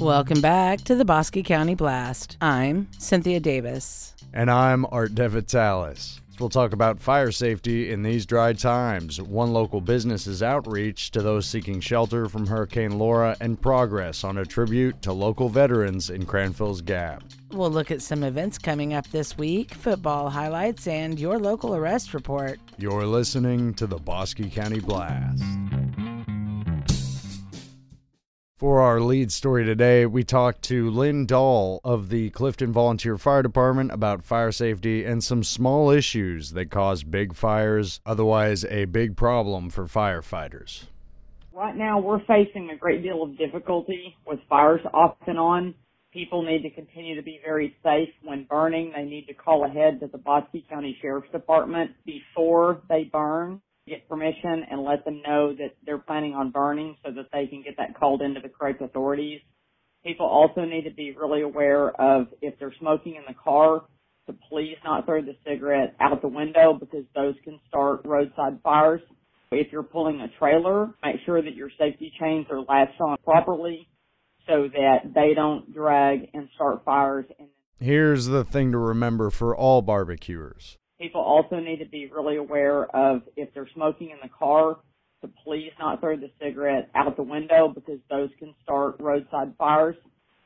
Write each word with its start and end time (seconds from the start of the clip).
Welcome 0.00 0.42
back 0.42 0.82
to 0.82 0.94
the 0.94 1.06
Bosque 1.06 1.42
County 1.44 1.74
Blast. 1.74 2.36
I'm 2.42 2.88
Cynthia 2.98 3.40
Davis. 3.40 4.14
And 4.34 4.50
I'm 4.50 4.84
Art 4.92 5.14
DeVitalis. 5.14 6.20
We'll 6.38 6.50
talk 6.50 6.74
about 6.74 7.00
fire 7.00 7.32
safety 7.32 7.90
in 7.90 8.02
these 8.02 8.26
dry 8.26 8.52
times, 8.52 9.22
one 9.22 9.54
local 9.54 9.80
business's 9.80 10.42
outreach 10.42 11.12
to 11.12 11.22
those 11.22 11.46
seeking 11.46 11.80
shelter 11.80 12.28
from 12.28 12.46
Hurricane 12.46 12.98
Laura, 12.98 13.36
and 13.40 13.58
progress 13.60 14.22
on 14.22 14.36
a 14.36 14.44
tribute 14.44 15.00
to 15.00 15.14
local 15.14 15.48
veterans 15.48 16.10
in 16.10 16.26
Cranfill's 16.26 16.82
Gap. 16.82 17.22
We'll 17.52 17.70
look 17.70 17.90
at 17.90 18.02
some 18.02 18.22
events 18.22 18.58
coming 18.58 18.92
up 18.92 19.06
this 19.08 19.38
week, 19.38 19.72
football 19.72 20.28
highlights, 20.28 20.86
and 20.86 21.18
your 21.18 21.38
local 21.38 21.74
arrest 21.74 22.12
report. 22.12 22.60
You're 22.76 23.06
listening 23.06 23.72
to 23.74 23.86
the 23.86 23.98
Bosque 23.98 24.50
County 24.50 24.80
Blast. 24.80 25.42
For 28.58 28.80
our 28.80 29.00
lead 29.00 29.32
story 29.32 29.66
today, 29.66 30.06
we 30.06 30.24
talked 30.24 30.62
to 30.62 30.88
Lynn 30.88 31.26
Dahl 31.26 31.78
of 31.84 32.08
the 32.08 32.30
Clifton 32.30 32.72
Volunteer 32.72 33.18
Fire 33.18 33.42
Department 33.42 33.92
about 33.92 34.24
fire 34.24 34.50
safety 34.50 35.04
and 35.04 35.22
some 35.22 35.44
small 35.44 35.90
issues 35.90 36.52
that 36.52 36.70
cause 36.70 37.04
big 37.04 37.34
fires, 37.34 38.00
otherwise, 38.06 38.64
a 38.64 38.86
big 38.86 39.14
problem 39.14 39.68
for 39.68 39.84
firefighters. 39.84 40.84
Right 41.52 41.76
now, 41.76 42.00
we're 42.00 42.24
facing 42.24 42.70
a 42.70 42.76
great 42.78 43.02
deal 43.02 43.22
of 43.22 43.36
difficulty 43.36 44.16
with 44.26 44.40
fires 44.48 44.80
off 44.94 45.16
and 45.26 45.38
on. 45.38 45.74
People 46.10 46.42
need 46.42 46.62
to 46.62 46.70
continue 46.70 47.14
to 47.14 47.22
be 47.22 47.38
very 47.44 47.76
safe 47.82 48.08
when 48.22 48.44
burning. 48.44 48.90
They 48.96 49.04
need 49.04 49.26
to 49.26 49.34
call 49.34 49.66
ahead 49.66 50.00
to 50.00 50.06
the 50.06 50.16
Bosque 50.16 50.56
County 50.70 50.96
Sheriff's 51.02 51.30
Department 51.30 51.90
before 52.06 52.80
they 52.88 53.04
burn 53.04 53.60
get 53.86 54.08
permission 54.08 54.64
and 54.70 54.82
let 54.82 55.04
them 55.04 55.22
know 55.26 55.54
that 55.54 55.76
they're 55.84 55.98
planning 55.98 56.34
on 56.34 56.50
burning 56.50 56.96
so 57.04 57.12
that 57.12 57.26
they 57.32 57.46
can 57.46 57.62
get 57.62 57.76
that 57.76 57.98
called 57.98 58.22
into 58.22 58.40
the 58.40 58.48
correct 58.48 58.82
authorities. 58.82 59.40
People 60.04 60.26
also 60.26 60.64
need 60.64 60.84
to 60.84 60.94
be 60.94 61.14
really 61.18 61.42
aware 61.42 61.90
of 62.00 62.26
if 62.42 62.58
they're 62.58 62.74
smoking 62.78 63.16
in 63.16 63.22
the 63.26 63.34
car 63.34 63.82
to 64.26 64.34
please 64.48 64.76
not 64.84 65.06
throw 65.06 65.22
the 65.22 65.36
cigarette 65.46 65.94
out 66.00 66.20
the 66.20 66.28
window 66.28 66.76
because 66.78 67.04
those 67.14 67.34
can 67.44 67.60
start 67.68 68.00
roadside 68.04 68.58
fires. 68.62 69.00
If 69.52 69.72
you're 69.72 69.84
pulling 69.84 70.20
a 70.20 70.28
trailer, 70.38 70.90
make 71.04 71.16
sure 71.24 71.40
that 71.40 71.54
your 71.54 71.70
safety 71.78 72.12
chains 72.20 72.46
are 72.50 72.60
latched 72.60 73.00
on 73.00 73.16
properly 73.24 73.88
so 74.48 74.68
that 74.72 75.12
they 75.14 75.32
don't 75.34 75.72
drag 75.72 76.28
and 76.34 76.48
start 76.54 76.84
fires. 76.84 77.26
Here's 77.78 78.26
the 78.26 78.44
thing 78.44 78.72
to 78.72 78.78
remember 78.78 79.30
for 79.30 79.56
all 79.56 79.82
barbecuers. 79.82 80.78
People 81.00 81.20
also 81.20 81.60
need 81.60 81.78
to 81.78 81.88
be 81.88 82.06
really 82.06 82.36
aware 82.36 82.84
of 82.96 83.22
if 83.36 83.52
they're 83.52 83.68
smoking 83.74 84.10
in 84.10 84.16
the 84.22 84.30
car 84.30 84.76
to 85.22 85.30
please 85.44 85.70
not 85.78 86.00
throw 86.00 86.16
the 86.16 86.30
cigarette 86.40 86.90
out 86.94 87.16
the 87.16 87.22
window 87.22 87.70
because 87.74 87.98
those 88.10 88.30
can 88.38 88.54
start 88.62 88.96
roadside 89.00 89.52
fires. 89.58 89.96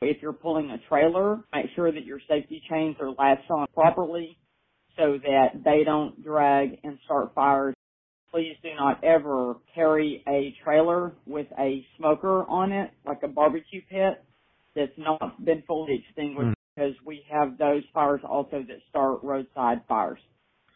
If 0.01 0.21
you're 0.21 0.33
pulling 0.33 0.71
a 0.71 0.77
trailer, 0.89 1.39
make 1.53 1.67
sure 1.75 1.91
that 1.91 2.05
your 2.05 2.19
safety 2.27 2.61
chains 2.69 2.95
are 2.99 3.11
latched 3.11 3.49
on 3.49 3.67
properly 3.73 4.37
so 4.97 5.19
that 5.23 5.63
they 5.63 5.83
don't 5.85 6.21
drag 6.23 6.79
and 6.83 6.97
start 7.05 7.33
fires. 7.33 7.75
Please 8.31 8.55
do 8.63 8.69
not 8.77 9.03
ever 9.03 9.55
carry 9.75 10.23
a 10.27 10.55
trailer 10.63 11.13
with 11.25 11.47
a 11.59 11.85
smoker 11.97 12.43
on 12.49 12.71
it, 12.71 12.91
like 13.05 13.19
a 13.23 13.27
barbecue 13.27 13.81
pit 13.89 14.23
that's 14.75 14.91
not 14.97 15.43
been 15.45 15.63
fully 15.67 16.03
extinguished 16.05 16.49
mm. 16.49 16.53
because 16.75 16.93
we 17.05 17.23
have 17.29 17.57
those 17.57 17.83
fires 17.93 18.21
also 18.27 18.63
that 18.67 18.79
start 18.89 19.19
roadside 19.21 19.81
fires 19.87 20.19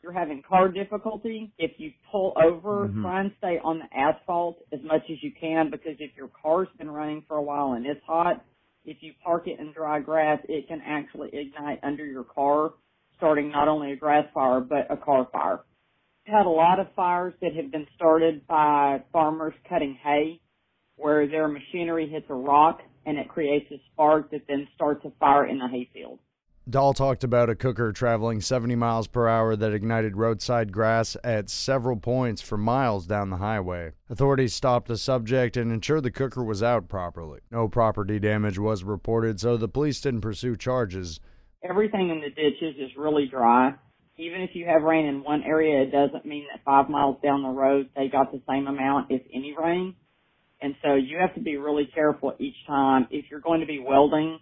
you're 0.06 0.14
having 0.14 0.44
car 0.48 0.70
difficulty, 0.70 1.52
if 1.58 1.72
you 1.78 1.92
pull 2.12 2.34
over, 2.38 2.88
mm-hmm. 2.88 3.02
try 3.02 3.22
and 3.22 3.32
stay 3.40 3.60
on 3.64 3.80
the 3.80 3.98
asphalt 3.98 4.60
as 4.72 4.80
much 4.84 5.02
as 5.10 5.18
you 5.22 5.32
can 5.40 5.72
because 5.72 5.96
if 5.98 6.12
your 6.16 6.30
car's 6.42 6.68
been 6.78 6.92
running 6.92 7.24
for 7.28 7.38
a 7.38 7.42
while 7.42 7.74
and 7.74 7.88
it's 7.88 8.00
hot, 8.06 8.46
if 8.86 8.98
you 9.02 9.14
park 9.24 9.48
it 9.48 9.60
in 9.60 9.74
dry 9.74 10.00
grass, 10.00 10.40
it 10.48 10.68
can 10.68 10.80
actually 10.86 11.30
ignite 11.34 11.80
under 11.82 12.06
your 12.06 12.24
car, 12.24 12.74
starting 13.18 13.50
not 13.50 13.68
only 13.68 13.94
a 13.94 13.96
grass 13.96 14.26
fire, 14.32 14.60
but 14.60 14.86
a 14.92 14.96
car 14.96 15.28
fire. 15.34 15.62
We've 16.28 16.36
had 16.36 16.46
a 16.46 16.50
lot 16.50 16.80
of 16.80 16.86
fires 16.96 17.34
that 17.42 17.56
have 17.56 17.72
been 17.72 17.88
started 17.96 18.46
by 18.46 19.02
farmers 19.12 19.56
cutting 19.68 19.98
hay 20.04 20.40
where 20.98 21.28
their 21.28 21.48
machinery 21.48 22.08
hits 22.08 22.28
a 22.30 22.36
rock 22.36 22.80
and 23.08 23.18
it 23.18 23.28
creates 23.28 23.72
a 23.72 23.82
spark 23.92 24.30
that 24.30 24.42
then 24.48 24.68
starts 24.76 25.04
a 25.04 25.12
fire 25.20 25.48
in 25.48 25.58
the 25.58 25.68
hayfield. 25.68 26.20
Dahl 26.68 26.96
talked 26.96 27.24
about 27.24 27.52
a 27.52 27.56
cooker 27.56 27.92
traveling 27.92 28.42
70 28.42 28.76
miles 28.76 29.06
per 29.06 29.28
hour 29.28 29.56
that 29.56 29.72
ignited 29.72 30.18
roadside 30.18 30.72
grass 30.72 31.16
at 31.24 31.48
several 31.48 31.96
points 31.96 32.42
for 32.42 32.58
miles 32.58 33.06
down 33.06 33.30
the 33.30 33.38
highway. 33.38 33.92
Authorities 34.10 34.56
stopped 34.56 34.88
the 34.88 34.98
subject 34.98 35.58
and 35.58 35.72
ensured 35.72 36.02
the 36.02 36.10
cooker 36.10 36.44
was 36.44 36.64
out 36.64 36.90
properly. 36.90 37.42
No 37.52 37.68
property 37.68 38.18
damage 38.18 38.58
was 38.58 38.84
reported, 38.84 39.40
so 39.40 39.58
the 39.58 39.68
police 39.68 40.02
didn't 40.02 40.22
pursue 40.22 40.56
charges. 40.56 41.20
Everything 41.64 42.10
in 42.10 42.20
the 42.20 42.30
ditches 42.30 42.76
is 42.80 42.98
really 42.98 43.28
dry. 43.28 43.76
Even 44.18 44.42
if 44.42 44.56
you 44.56 44.66
have 44.66 44.82
rain 44.82 45.06
in 45.06 45.24
one 45.24 45.44
area, 45.44 45.84
it 45.84 45.92
doesn't 45.92 46.26
mean 46.26 46.48
that 46.52 46.64
five 46.64 46.90
miles 46.90 47.18
down 47.22 47.44
the 47.44 47.50
road 47.50 47.90
they 47.96 48.08
got 48.08 48.32
the 48.32 48.42
same 48.50 48.66
amount, 48.66 49.12
if 49.12 49.22
any, 49.32 49.54
rain. 49.56 49.94
And 50.62 50.74
so 50.84 50.96
you 50.96 51.20
have 51.20 51.36
to 51.36 51.42
be 51.42 51.58
really 51.58 51.86
careful 51.94 52.34
each 52.40 52.56
time. 52.66 53.08
If 53.12 53.26
you're 53.30 53.40
going 53.40 53.60
to 53.60 53.68
be 53.68 53.78
welding, 53.78 54.40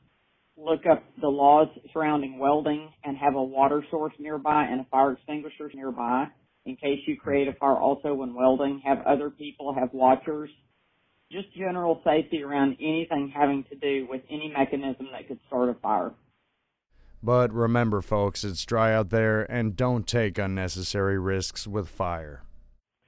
look 0.63 0.85
up 0.89 1.03
the 1.21 1.27
laws 1.27 1.67
surrounding 1.91 2.39
welding 2.39 2.91
and 3.03 3.17
have 3.17 3.35
a 3.35 3.43
water 3.43 3.85
source 3.91 4.13
nearby 4.19 4.65
and 4.65 4.81
a 4.81 4.85
fire 4.85 5.13
extinguisher 5.13 5.69
nearby 5.73 6.27
in 6.65 6.75
case 6.75 6.99
you 7.05 7.17
create 7.17 7.47
a 7.47 7.53
fire 7.53 7.75
also 7.75 8.13
when 8.13 8.33
welding. 8.33 8.81
Have 8.85 8.99
other 9.05 9.29
people, 9.29 9.73
have 9.73 9.89
watchers. 9.93 10.49
Just 11.31 11.53
general 11.55 12.01
safety 12.03 12.43
around 12.43 12.77
anything 12.79 13.31
having 13.35 13.65
to 13.69 13.75
do 13.75 14.07
with 14.09 14.21
any 14.29 14.53
mechanism 14.55 15.07
that 15.11 15.27
could 15.27 15.39
start 15.47 15.69
a 15.69 15.73
fire. 15.75 16.11
But 17.21 17.53
remember, 17.53 18.01
folks, 18.01 18.43
it's 18.43 18.65
dry 18.65 18.93
out 18.93 19.09
there 19.09 19.49
and 19.49 19.75
don't 19.75 20.05
take 20.05 20.37
unnecessary 20.37 21.17
risks 21.17 21.65
with 21.65 21.87
fire. 21.87 22.43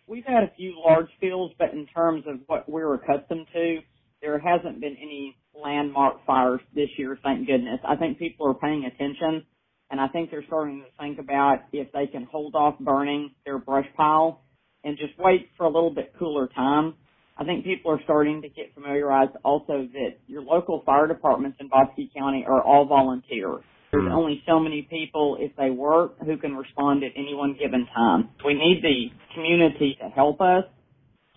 We've 0.08 0.26
had 0.26 0.44
a 0.44 0.52
few 0.56 0.76
large 0.80 1.10
fields, 1.20 1.54
but 1.58 1.72
in 1.72 1.86
terms 1.88 2.24
of 2.28 2.40
what 2.48 2.70
we're 2.70 2.94
accustomed 2.94 3.48
to, 3.54 3.80
there 4.22 4.40
hasn't 4.40 4.80
been 4.80 4.96
any 5.02 5.36
landmark 5.62 6.26
fires 6.26 6.62
this 6.74 6.90
year, 6.98 7.18
thank 7.24 7.48
goodness. 7.48 7.80
I 7.88 7.96
think 7.96 8.20
people 8.20 8.48
are 8.48 8.54
paying 8.54 8.86
attention 8.86 9.46
and 9.92 10.02
I 10.02 10.08
think 10.08 10.32
they're 10.32 10.46
starting 10.48 10.84
to 10.84 11.04
think 11.04 11.20
about 11.20 11.60
if 11.72 11.92
they 11.92 12.08
can 12.08 12.24
hold 12.24 12.56
off 12.56 12.78
burning 12.80 13.32
their 13.46 13.60
brush 13.60 13.86
pile 13.96 14.42
and 14.84 14.98
just 14.98 15.14
wait 15.20 15.50
for 15.58 15.66
a 15.66 15.70
little 15.70 15.94
bit 15.94 16.14
cooler 16.18 16.48
time. 16.48 16.96
I 17.38 17.44
think 17.44 17.66
people 17.66 17.92
are 17.92 18.02
starting 18.04 18.42
to 18.42 18.50
get 18.50 18.74
familiarized 18.74 19.36
also 19.44 19.88
that 19.94 20.18
your 20.28 20.42
local 20.42 20.84
fire 20.86 21.08
departments 21.08 21.58
in 21.60 21.68
Bosque 21.68 22.00
County 22.16 22.46
are 22.48 22.62
all 22.62 22.86
volunteers. 22.86 23.64
There's 23.92 24.08
hmm. 24.08 24.14
only 24.14 24.42
so 24.48 24.60
many 24.60 24.84
people, 24.90 25.38
if 25.40 25.56
they 25.56 25.70
work, 25.70 26.18
who 26.26 26.38
can 26.38 26.56
respond 26.56 27.04
at 27.04 27.12
any 27.16 27.34
one 27.34 27.56
given 27.60 27.88
time. 27.94 28.30
We 28.44 28.54
need 28.54 28.82
the 28.82 29.34
community 29.34 29.98
to 30.02 30.10
help 30.10 30.42
us 30.42 30.64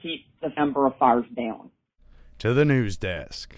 keep 0.03 0.25
the 0.41 0.49
number 0.57 0.87
of 0.87 0.97
fires 0.99 1.27
down. 1.37 1.71
To 2.41 2.55
the 2.55 2.65
news 2.65 2.97
desk. 2.97 3.57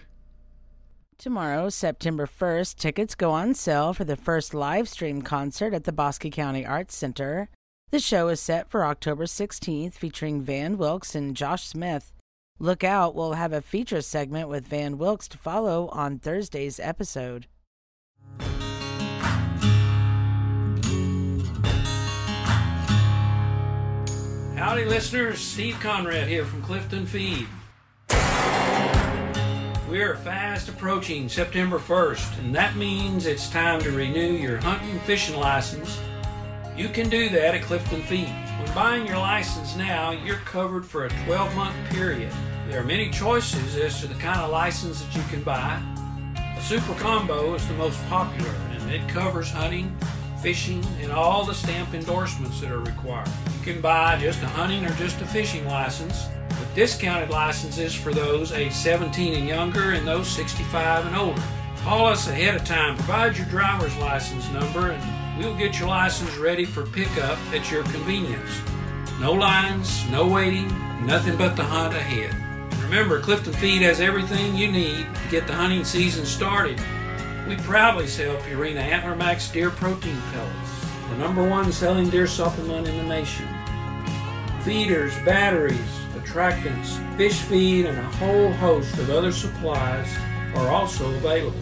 Tomorrow, 1.20 1.68
September 1.68 2.26
1st, 2.26 2.76
tickets 2.76 3.14
go 3.14 3.30
on 3.30 3.52
sale 3.52 3.92
for 3.92 4.04
the 4.04 4.16
first 4.16 4.54
live 4.54 4.88
stream 4.88 5.20
concert 5.20 5.74
at 5.74 5.84
the 5.84 5.92
Bosque 5.92 6.30
County 6.30 6.64
Arts 6.64 6.96
Center. 6.96 7.50
The 7.90 7.98
show 7.98 8.28
is 8.28 8.40
set 8.40 8.70
for 8.70 8.86
October 8.86 9.26
16th, 9.26 9.92
featuring 9.92 10.40
Van 10.40 10.78
Wilkes 10.78 11.14
and 11.14 11.36
Josh 11.36 11.66
Smith. 11.66 12.14
Look 12.58 12.82
out, 12.82 13.14
we'll 13.14 13.34
have 13.34 13.52
a 13.52 13.60
feature 13.60 14.00
segment 14.00 14.48
with 14.48 14.66
Van 14.66 14.96
Wilkes 14.96 15.28
to 15.28 15.36
follow 15.36 15.88
on 15.88 16.18
Thursday's 16.18 16.80
episode. 16.80 17.48
Howdy, 24.56 24.86
listeners. 24.86 25.38
Steve 25.38 25.78
Conrad 25.80 26.28
here 26.28 26.46
from 26.46 26.62
Clifton 26.62 27.04
Feed. 27.04 27.46
We 29.90 30.02
are 30.02 30.14
fast 30.14 30.68
approaching 30.68 31.28
September 31.28 31.80
1st, 31.80 32.38
and 32.38 32.54
that 32.54 32.76
means 32.76 33.26
it's 33.26 33.50
time 33.50 33.80
to 33.80 33.90
renew 33.90 34.34
your 34.34 34.58
hunting 34.58 34.90
and 34.90 35.00
fishing 35.00 35.36
license. 35.36 35.98
You 36.76 36.88
can 36.88 37.08
do 37.08 37.28
that 37.30 37.56
at 37.56 37.62
Clifton 37.62 38.00
Feeds. 38.02 38.30
When 38.30 38.72
buying 38.72 39.04
your 39.04 39.18
license 39.18 39.74
now, 39.74 40.12
you're 40.12 40.36
covered 40.36 40.86
for 40.86 41.06
a 41.06 41.24
12 41.24 41.56
month 41.56 41.74
period. 41.90 42.30
There 42.68 42.80
are 42.80 42.84
many 42.84 43.10
choices 43.10 43.76
as 43.78 44.00
to 44.00 44.06
the 44.06 44.14
kind 44.14 44.38
of 44.38 44.52
license 44.52 45.02
that 45.02 45.12
you 45.12 45.24
can 45.24 45.42
buy. 45.42 45.82
The 46.54 46.62
Super 46.62 46.94
Combo 46.94 47.54
is 47.54 47.66
the 47.66 47.74
most 47.74 48.00
popular, 48.08 48.54
and 48.70 48.92
it 48.92 49.08
covers 49.08 49.50
hunting, 49.50 49.92
fishing, 50.40 50.84
and 51.00 51.10
all 51.10 51.44
the 51.44 51.54
stamp 51.54 51.94
endorsements 51.94 52.60
that 52.60 52.70
are 52.70 52.78
required. 52.78 53.28
You 53.58 53.72
can 53.72 53.80
buy 53.80 54.20
just 54.20 54.40
a 54.40 54.46
hunting 54.46 54.86
or 54.86 54.94
just 54.94 55.20
a 55.20 55.26
fishing 55.26 55.66
license 55.66 56.28
discounted 56.74 57.30
licenses 57.30 57.94
for 57.94 58.12
those 58.12 58.52
age 58.52 58.72
17 58.72 59.34
and 59.34 59.48
younger 59.48 59.92
and 59.92 60.06
those 60.06 60.28
65 60.28 61.06
and 61.06 61.16
older. 61.16 61.42
Call 61.82 62.06
us 62.06 62.28
ahead 62.28 62.54
of 62.54 62.64
time, 62.64 62.96
provide 62.96 63.36
your 63.36 63.46
driver's 63.46 63.96
license 63.96 64.48
number, 64.50 64.90
and 64.90 65.38
we'll 65.38 65.56
get 65.56 65.78
your 65.78 65.88
license 65.88 66.36
ready 66.36 66.64
for 66.64 66.84
pickup 66.86 67.38
at 67.54 67.70
your 67.70 67.82
convenience. 67.84 68.60
No 69.20 69.32
lines, 69.32 70.08
no 70.10 70.26
waiting, 70.26 70.68
nothing 71.06 71.36
but 71.36 71.56
the 71.56 71.64
hunt 71.64 71.94
ahead. 71.94 72.34
Remember, 72.82 73.20
Clifton 73.20 73.52
Feed 73.54 73.82
has 73.82 74.00
everything 74.00 74.56
you 74.56 74.70
need 74.70 75.06
to 75.14 75.30
get 75.30 75.46
the 75.46 75.52
hunting 75.52 75.84
season 75.84 76.26
started. 76.26 76.80
We 77.48 77.56
proudly 77.56 78.06
sell 78.06 78.36
Purina 78.38 78.80
Antler 78.80 79.16
Max 79.16 79.50
Deer 79.50 79.70
Protein 79.70 80.20
Pellets, 80.32 80.86
the 81.08 81.16
number 81.16 81.48
one 81.48 81.72
selling 81.72 82.10
deer 82.10 82.26
supplement 82.26 82.88
in 82.88 82.96
the 82.96 83.04
nation. 83.04 83.48
Feeders, 84.62 85.14
batteries, 85.24 85.80
attractants, 86.30 87.16
fish 87.16 87.40
feed, 87.42 87.86
and 87.86 87.98
a 87.98 88.02
whole 88.02 88.52
host 88.52 88.96
of 88.98 89.10
other 89.10 89.32
supplies 89.32 90.08
are 90.54 90.68
also 90.68 91.10
available. 91.16 91.58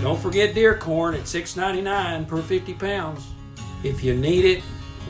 Don't 0.00 0.18
forget 0.18 0.54
deer 0.54 0.76
corn 0.78 1.14
at 1.14 1.24
$6.99 1.24 2.26
per 2.26 2.40
50 2.40 2.74
pounds. 2.74 3.26
If 3.84 4.02
you 4.02 4.14
need 4.14 4.46
it, 4.46 4.62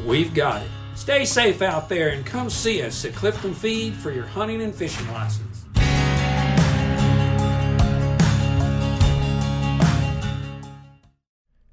we've 0.04 0.34
got 0.34 0.62
it. 0.62 0.68
Stay 0.96 1.24
safe 1.24 1.62
out 1.62 1.88
there 1.88 2.08
and 2.08 2.26
come 2.26 2.50
see 2.50 2.82
us 2.82 3.04
at 3.04 3.14
Clifton 3.14 3.54
Feed 3.54 3.94
for 3.94 4.10
your 4.10 4.26
hunting 4.26 4.62
and 4.62 4.74
fishing 4.74 5.08
license. 5.12 5.49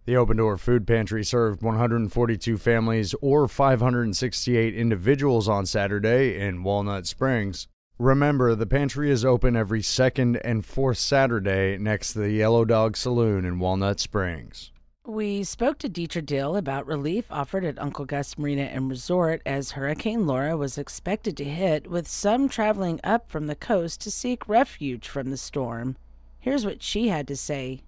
The 0.07 0.15
Open 0.15 0.37
Door 0.37 0.59
Food 0.59 0.87
Pantry 0.87 1.21
served 1.21 1.61
142 1.61 2.57
families 2.57 3.13
or 3.21 3.45
568 3.45 4.73
individuals 4.73 5.49
on 5.49 5.65
Saturday 5.65 6.39
in 6.39 6.63
Walnut 6.63 7.05
Springs. 7.05 7.67
Remember, 7.99 8.55
the 8.55 8.65
pantry 8.65 9.11
is 9.11 9.25
open 9.25 9.57
every 9.57 9.81
second 9.81 10.37
and 10.37 10.65
fourth 10.65 10.97
Saturday 10.97 11.77
next 11.77 12.13
to 12.13 12.19
the 12.19 12.31
Yellow 12.31 12.63
Dog 12.63 12.95
Saloon 12.95 13.43
in 13.43 13.59
Walnut 13.59 13.99
Springs. 13.99 14.71
We 15.05 15.43
spoke 15.43 15.77
to 15.79 15.89
Dietra 15.89 16.25
Dill 16.25 16.55
about 16.55 16.87
relief 16.87 17.25
offered 17.29 17.65
at 17.65 17.77
Uncle 17.77 18.05
Gus 18.05 18.37
Marina 18.37 18.63
and 18.63 18.89
Resort 18.89 19.41
as 19.45 19.71
Hurricane 19.71 20.25
Laura 20.25 20.55
was 20.55 20.77
expected 20.77 21.35
to 21.35 21.43
hit, 21.43 21.91
with 21.91 22.07
some 22.07 22.47
traveling 22.47 23.01
up 23.03 23.29
from 23.29 23.47
the 23.47 23.55
coast 23.55 23.99
to 24.01 24.11
seek 24.11 24.47
refuge 24.47 25.09
from 25.09 25.31
the 25.31 25.37
storm. 25.37 25.97
Here's 26.39 26.65
what 26.65 26.81
she 26.81 27.09
had 27.09 27.27
to 27.27 27.35
say. 27.35 27.81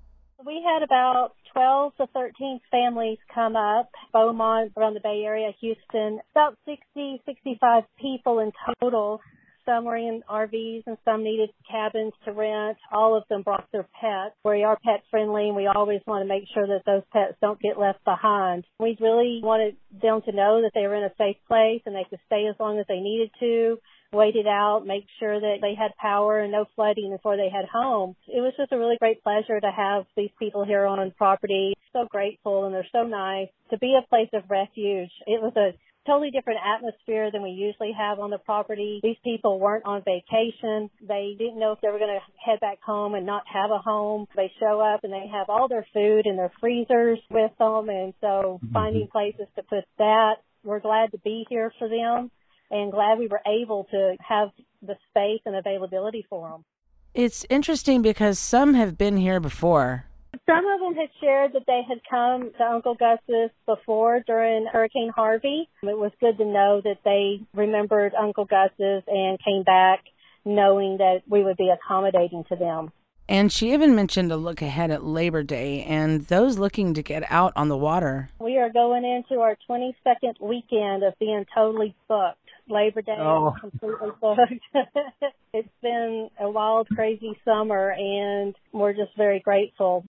We 0.45 0.61
had 0.65 0.83
about 0.83 1.35
12 1.53 1.95
to 1.97 2.07
13 2.07 2.59
families 2.71 3.17
come 3.33 3.55
up, 3.55 3.89
Beaumont, 4.13 4.73
around 4.77 4.93
the 4.93 4.99
Bay 4.99 5.23
Area, 5.25 5.51
Houston, 5.61 6.19
about 6.31 6.57
60, 6.65 7.21
65 7.25 7.83
people 7.99 8.39
in 8.39 8.51
total. 8.79 9.21
Some 9.65 9.85
were 9.85 9.97
in 9.97 10.23
RVs 10.27 10.83
and 10.87 10.97
some 11.05 11.23
needed 11.23 11.51
cabins 11.69 12.13
to 12.25 12.31
rent. 12.31 12.77
All 12.91 13.15
of 13.15 13.23
them 13.29 13.43
brought 13.43 13.67
their 13.71 13.87
pets. 14.01 14.35
We 14.43 14.63
are 14.63 14.79
pet 14.83 15.03
friendly 15.11 15.47
and 15.47 15.55
we 15.55 15.67
always 15.67 16.01
want 16.07 16.23
to 16.23 16.27
make 16.27 16.45
sure 16.53 16.65
that 16.65 16.85
those 16.85 17.03
pets 17.13 17.37
don't 17.39 17.61
get 17.61 17.77
left 17.77 18.03
behind. 18.03 18.65
We 18.79 18.97
really 18.99 19.41
wanted 19.43 19.75
them 19.91 20.21
to 20.25 20.31
know 20.31 20.61
that 20.63 20.71
they 20.73 20.87
were 20.87 20.95
in 20.95 21.03
a 21.03 21.13
safe 21.19 21.37
place 21.47 21.81
and 21.85 21.95
they 21.95 22.07
could 22.09 22.19
stay 22.25 22.47
as 22.49 22.55
long 22.59 22.79
as 22.79 22.85
they 22.87 22.99
needed 22.99 23.29
to 23.41 23.77
wait 24.11 24.35
it 24.35 24.47
out, 24.47 24.85
make 24.85 25.05
sure 25.19 25.39
that 25.39 25.57
they 25.61 25.75
had 25.75 25.95
power 25.97 26.39
and 26.39 26.51
no 26.51 26.65
flooding 26.75 27.11
before 27.11 27.37
they 27.37 27.49
had 27.49 27.65
home. 27.71 28.15
It 28.27 28.41
was 28.41 28.53
just 28.57 28.71
a 28.71 28.77
really 28.77 28.97
great 28.99 29.23
pleasure 29.23 29.59
to 29.59 29.71
have 29.71 30.05
these 30.15 30.31
people 30.39 30.65
here 30.65 30.85
on 30.85 31.11
property. 31.17 31.73
So 31.93 32.07
grateful 32.09 32.65
and 32.65 32.73
they're 32.73 32.87
so 32.91 33.03
nice 33.03 33.49
to 33.71 33.77
be 33.77 33.97
a 33.97 34.07
place 34.07 34.29
of 34.33 34.49
refuge. 34.49 35.11
It 35.25 35.41
was 35.41 35.53
a 35.55 35.73
totally 36.05 36.31
different 36.31 36.59
atmosphere 36.65 37.29
than 37.31 37.43
we 37.43 37.49
usually 37.49 37.91
have 37.97 38.19
on 38.19 38.29
the 38.29 38.37
property. 38.37 38.99
These 39.03 39.17
people 39.23 39.59
weren't 39.59 39.85
on 39.85 40.03
vacation. 40.03 40.89
They 41.01 41.35
didn't 41.37 41.59
know 41.59 41.73
if 41.73 41.81
they 41.81 41.89
were 41.89 41.99
going 41.99 42.17
to 42.17 42.43
head 42.43 42.59
back 42.59 42.81
home 42.81 43.13
and 43.15 43.25
not 43.25 43.43
have 43.51 43.69
a 43.71 43.77
home. 43.77 44.25
They 44.35 44.51
show 44.59 44.79
up 44.79 45.03
and 45.03 45.13
they 45.13 45.27
have 45.31 45.49
all 45.49 45.67
their 45.67 45.85
food 45.93 46.25
in 46.25 46.35
their 46.35 46.51
freezers 46.59 47.19
with 47.29 47.51
them. 47.59 47.89
And 47.89 48.13
so 48.21 48.59
mm-hmm. 48.63 48.73
finding 48.73 49.07
places 49.07 49.47
to 49.55 49.63
put 49.63 49.85
that, 49.97 50.35
we're 50.63 50.79
glad 50.79 51.11
to 51.11 51.19
be 51.19 51.45
here 51.49 51.71
for 51.77 51.87
them 51.87 52.31
and 52.71 52.91
glad 52.91 53.17
we 53.17 53.27
were 53.27 53.41
able 53.45 53.85
to 53.91 54.15
have 54.19 54.49
the 54.81 54.95
space 55.09 55.41
and 55.45 55.55
availability 55.55 56.25
for 56.29 56.49
them. 56.49 56.65
It's 57.13 57.45
interesting 57.49 58.01
because 58.01 58.39
some 58.39 58.73
have 58.75 58.97
been 58.97 59.17
here 59.17 59.39
before. 59.39 60.05
Some 60.45 60.65
of 60.65 60.79
them 60.79 60.95
had 60.95 61.09
shared 61.19 61.53
that 61.53 61.65
they 61.65 61.81
had 61.87 61.99
come 62.09 62.51
to 62.57 62.63
Uncle 62.63 62.95
Gus's 62.95 63.51
before 63.65 64.21
during 64.25 64.67
Hurricane 64.67 65.11
Harvey. 65.15 65.67
It 65.81 65.97
was 65.97 66.11
good 66.19 66.37
to 66.37 66.45
know 66.45 66.81
that 66.83 66.99
they 67.03 67.41
remembered 67.53 68.13
Uncle 68.13 68.45
Gus's 68.45 69.03
and 69.07 69.39
came 69.43 69.63
back 69.63 70.05
knowing 70.45 70.97
that 70.97 71.21
we 71.27 71.43
would 71.43 71.57
be 71.57 71.69
accommodating 71.69 72.43
to 72.49 72.55
them. 72.55 72.91
And 73.27 73.51
she 73.51 73.73
even 73.73 73.93
mentioned 73.93 74.31
a 74.31 74.37
look 74.37 74.61
ahead 74.61 74.89
at 74.89 75.03
Labor 75.03 75.43
Day 75.43 75.83
and 75.83 76.21
those 76.23 76.57
looking 76.57 76.95
to 76.95 77.03
get 77.03 77.23
out 77.29 77.53
on 77.55 77.69
the 77.69 77.77
water. 77.77 78.29
We 78.39 78.57
are 78.57 78.71
going 78.71 79.05
into 79.05 79.41
our 79.41 79.55
22nd 79.69 80.41
weekend 80.41 81.03
of 81.03 81.13
being 81.19 81.45
totally 81.53 81.95
booked. 82.07 82.39
Labor 82.69 83.01
Day 83.01 83.15
oh. 83.17 83.53
completely 83.59 84.09
booked. 84.21 84.41
it's 85.53 85.69
been 85.81 86.29
a 86.39 86.49
wild, 86.49 86.87
crazy 86.89 87.39
summer, 87.43 87.91
and 87.91 88.55
we're 88.71 88.93
just 88.93 89.15
very 89.17 89.39
grateful. 89.39 90.05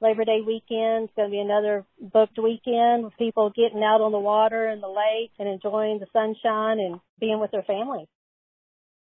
Labor 0.00 0.24
Day 0.24 0.40
weekend 0.46 1.04
is 1.04 1.10
going 1.16 1.28
to 1.28 1.32
be 1.32 1.40
another 1.40 1.84
booked 2.00 2.38
weekend 2.38 3.04
with 3.04 3.16
people 3.18 3.50
getting 3.56 3.82
out 3.82 4.02
on 4.02 4.12
the 4.12 4.18
water 4.18 4.66
and 4.66 4.82
the 4.82 4.88
lake 4.88 5.32
and 5.38 5.48
enjoying 5.48 5.98
the 5.98 6.06
sunshine 6.12 6.78
and 6.80 7.00
being 7.18 7.40
with 7.40 7.50
their 7.50 7.62
families. 7.62 8.08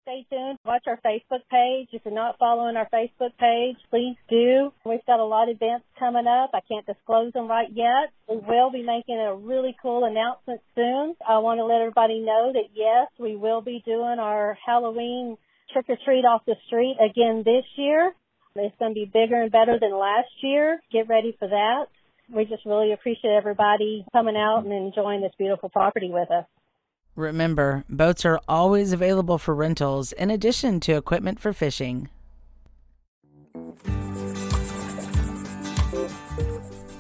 Stay 0.05 0.27
tuned. 0.29 0.59
Watch 0.67 0.85
our 0.87 1.01
Facebook 1.01 1.41
page. 1.51 1.89
If 1.93 2.03
you're 2.05 2.13
not 2.13 2.37
following 2.39 2.77
our 2.77 2.87
Facebook 2.93 3.33
page, 3.41 3.77
please 3.89 4.17
do. 4.29 4.71
We've 4.85 5.05
got 5.07 5.19
a 5.19 5.25
lot 5.25 5.49
of 5.49 5.57
events 5.57 5.87
coming 5.99 6.27
up. 6.27 6.51
I 6.53 6.61
can't 6.69 6.85
disclose 6.85 7.33
them 7.33 7.49
right 7.49 7.71
yet. 7.73 8.13
We 8.29 8.37
will 8.37 8.71
be 8.71 8.83
making 8.83 9.17
a 9.17 9.35
really 9.35 9.75
cool 9.81 10.05
announcement 10.05 10.61
soon. 10.75 11.17
I 11.27 11.39
want 11.39 11.59
to 11.59 11.65
let 11.65 11.81
everybody 11.81 12.21
know 12.21 12.53
that 12.53 12.69
yes, 12.75 13.09
we 13.19 13.35
will 13.35 13.63
be 13.63 13.83
doing 13.87 14.19
our 14.21 14.59
Halloween 14.67 15.39
trick 15.73 15.87
or 15.89 15.97
treat 16.05 16.27
off 16.27 16.43
the 16.45 16.57
street 16.67 16.99
again 17.01 17.43
this 17.43 17.65
year. 17.77 18.13
It's 18.57 18.77
going 18.79 18.91
to 18.91 18.95
be 18.95 19.07
bigger 19.07 19.41
and 19.41 19.51
better 19.51 19.79
than 19.81 19.99
last 19.99 20.29
year. 20.43 20.83
Get 20.93 21.09
ready 21.09 21.35
for 21.39 21.49
that. 21.49 21.87
We 22.29 22.45
just 22.45 22.67
really 22.67 22.93
appreciate 22.93 23.33
everybody 23.33 24.05
coming 24.13 24.37
out 24.37 24.65
and 24.65 24.73
enjoying 24.73 25.23
this 25.23 25.33
beautiful 25.39 25.71
property 25.71 26.11
with 26.13 26.31
us. 26.31 26.45
Remember, 27.17 27.85
boats 27.89 28.25
are 28.25 28.41
always 28.49 28.93
available 28.93 29.39
for 29.39 29.55
rentals 29.55 30.11
in 30.13 30.31
addition 30.31 30.81
to 30.81 30.97
equipment 30.97 31.39
for 31.39 31.53
fishing. 31.53 32.09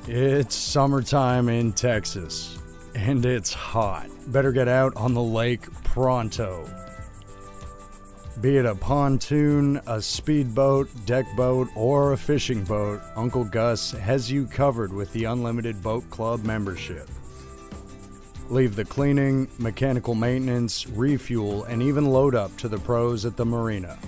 It's 0.07 0.55
summertime 0.55 1.49
in 1.49 1.73
Texas, 1.73 2.59
and 2.95 3.27
it's 3.27 3.53
hot. 3.53 4.07
Better 4.29 4.53
get 4.53 4.69
out 4.69 4.95
on 4.97 5.15
the 5.15 5.23
lake 5.23 5.63
pronto. 5.83 6.65
Be 8.41 8.59
it 8.59 8.67
a 8.67 8.75
pontoon, 8.77 9.81
a 9.87 10.01
speedboat, 10.01 10.89
deck 11.07 11.27
boat, 11.37 11.69
or 11.75 12.13
a 12.13 12.17
fishing 12.17 12.63
boat, 12.63 13.01
Uncle 13.17 13.45
Gus 13.45 13.91
has 13.93 14.31
you 14.31 14.47
covered 14.47 14.93
with 14.93 15.13
the 15.13 15.25
Unlimited 15.25 15.83
Boat 15.83 16.09
Club 16.11 16.45
membership. 16.45 17.09
Leave 18.51 18.77
the 18.77 18.85
cleaning, 18.85 19.49
mechanical 19.59 20.15
maintenance, 20.15 20.87
refuel, 20.89 21.65
and 21.65 21.83
even 21.83 22.05
load 22.05 22.35
up 22.35 22.55
to 22.59 22.69
the 22.69 22.79
pros 22.79 23.25
at 23.25 23.37
the 23.37 23.45
marina. 23.45 23.99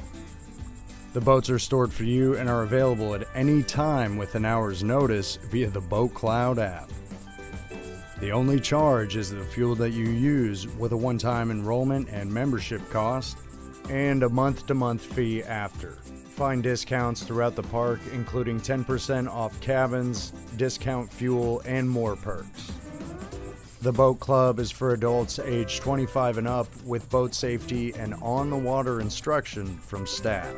The 1.14 1.23
boats 1.23 1.49
are 1.49 1.59
stored 1.59 1.90
for 1.90 2.05
you 2.05 2.37
and 2.37 2.47
are 2.49 2.62
available 2.62 3.14
at 3.14 3.26
any 3.35 3.62
time 3.62 4.19
with 4.19 4.35
an 4.35 4.45
hour's 4.45 4.85
notice 4.85 5.37
via 5.50 5.71
the 5.71 5.81
Boat 5.81 6.12
Cloud 6.12 6.59
app. 6.59 6.90
The 8.21 8.31
only 8.31 8.61
charge 8.61 9.16
is 9.16 9.31
the 9.31 9.43
fuel 9.43 9.75
that 9.76 9.93
you 9.93 10.11
use 10.11 10.69
with 10.69 10.93
a 10.93 10.97
one 10.97 11.16
time 11.16 11.50
enrollment 11.50 12.11
and 12.11 12.31
membership 12.31 12.87
cost 12.90 13.38
and 13.88 14.23
a 14.23 14.28
month 14.28 14.66
to 14.66 14.75
month 14.75 15.02
fee 15.02 15.43
after. 15.43 15.93
Find 16.37 16.62
discounts 16.62 17.23
throughout 17.23 17.57
the 17.57 17.62
park, 17.62 18.00
including 18.12 18.61
10% 18.61 19.28
off 19.28 19.59
cabins, 19.62 20.33
discount 20.59 21.11
fuel, 21.11 21.62
and 21.64 21.88
more 21.88 22.16
perks. 22.16 22.73
The 23.83 23.92
Boat 23.92 24.18
Club 24.21 24.59
is 24.59 24.71
for 24.71 24.95
adults 24.95 25.38
age 25.38 25.80
25 25.80 26.38
and 26.38 26.49
up 26.49 26.66
with 26.85 27.09
boat 27.11 27.35
safety 27.35 27.92
and 27.95 28.14
on 28.23 28.49
the 28.49 28.56
water 28.56 29.00
instruction 29.00 29.66
from 29.78 30.06
staff. 30.06 30.54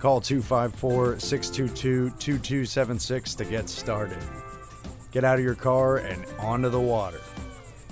Call 0.00 0.20
254 0.20 1.20
622 1.20 2.10
2276 2.18 3.34
to 3.36 3.44
get 3.44 3.68
started. 3.68 4.18
Get 5.12 5.22
out 5.22 5.38
of 5.38 5.44
your 5.44 5.54
car 5.54 5.98
and 5.98 6.26
onto 6.40 6.70
the 6.70 6.80
water. 6.80 7.20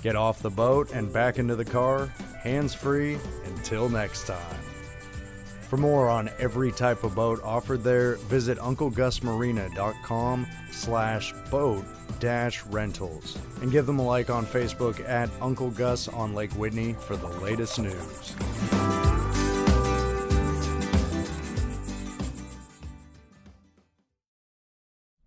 Get 0.03 0.17
off 0.17 0.41
the 0.41 0.49
boat 0.49 0.91
and 0.91 1.11
back 1.11 1.39
into 1.39 1.55
the 1.55 1.65
car, 1.65 2.07
hands 2.43 2.73
free, 2.73 3.17
until 3.45 3.87
next 3.87 4.27
time. 4.27 4.70
For 5.71 5.77
more 5.77 6.09
on 6.09 6.29
every 6.37 6.73
type 6.73 7.05
of 7.05 7.15
boat 7.15 7.41
offered 7.45 7.81
there, 7.81 8.15
visit 8.15 8.57
UncleGusMarina.com 8.57 10.45
slash 10.69 11.33
boat 11.49 11.85
dash 12.19 12.61
rentals 12.65 13.37
and 13.61 13.71
give 13.71 13.85
them 13.85 13.97
a 13.97 14.05
like 14.05 14.29
on 14.29 14.45
Facebook 14.45 14.99
at 15.07 15.29
Uncle 15.39 15.71
Gus 15.71 16.09
on 16.09 16.35
Lake 16.35 16.51
Whitney 16.55 16.91
for 16.99 17.15
the 17.15 17.29
latest 17.39 17.79
news. 17.79 18.35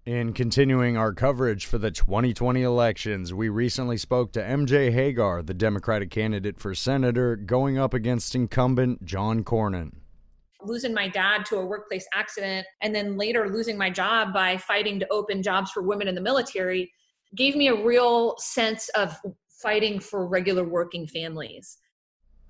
In 0.05 0.35
continuing 0.35 0.99
our 0.99 1.15
coverage 1.15 1.65
for 1.65 1.79
the 1.79 1.91
2020 1.91 2.61
elections, 2.61 3.33
we 3.33 3.49
recently 3.49 3.97
spoke 3.97 4.33
to 4.33 4.43
MJ 4.43 4.93
Hegar, 4.93 5.47
the 5.47 5.55
Democratic 5.55 6.11
candidate 6.11 6.61
for 6.61 6.75
senator, 6.75 7.35
going 7.35 7.79
up 7.79 7.95
against 7.95 8.35
incumbent 8.35 9.07
John 9.07 9.43
Cornyn. 9.43 10.04
Losing 10.65 10.95
my 10.95 11.09
dad 11.09 11.45
to 11.47 11.57
a 11.57 11.65
workplace 11.65 12.07
accident 12.15 12.67
and 12.83 12.95
then 12.95 13.17
later 13.17 13.49
losing 13.49 13.77
my 13.77 13.91
job 13.91 14.33
by 14.33 14.57
fighting 14.57 14.99
to 15.01 15.07
open 15.11 15.43
jobs 15.43 15.71
for 15.71 15.83
women 15.83 16.09
in 16.09 16.15
the 16.15 16.21
military 16.21 16.91
gave 17.37 17.57
me 17.57 17.69
a 17.69 17.85
real 17.85 18.35
sense 18.39 18.89
of 18.91 19.17
fighting 19.49 19.99
for 20.01 20.27
regular 20.27 20.65
working 20.65 21.07
families. 21.07 21.79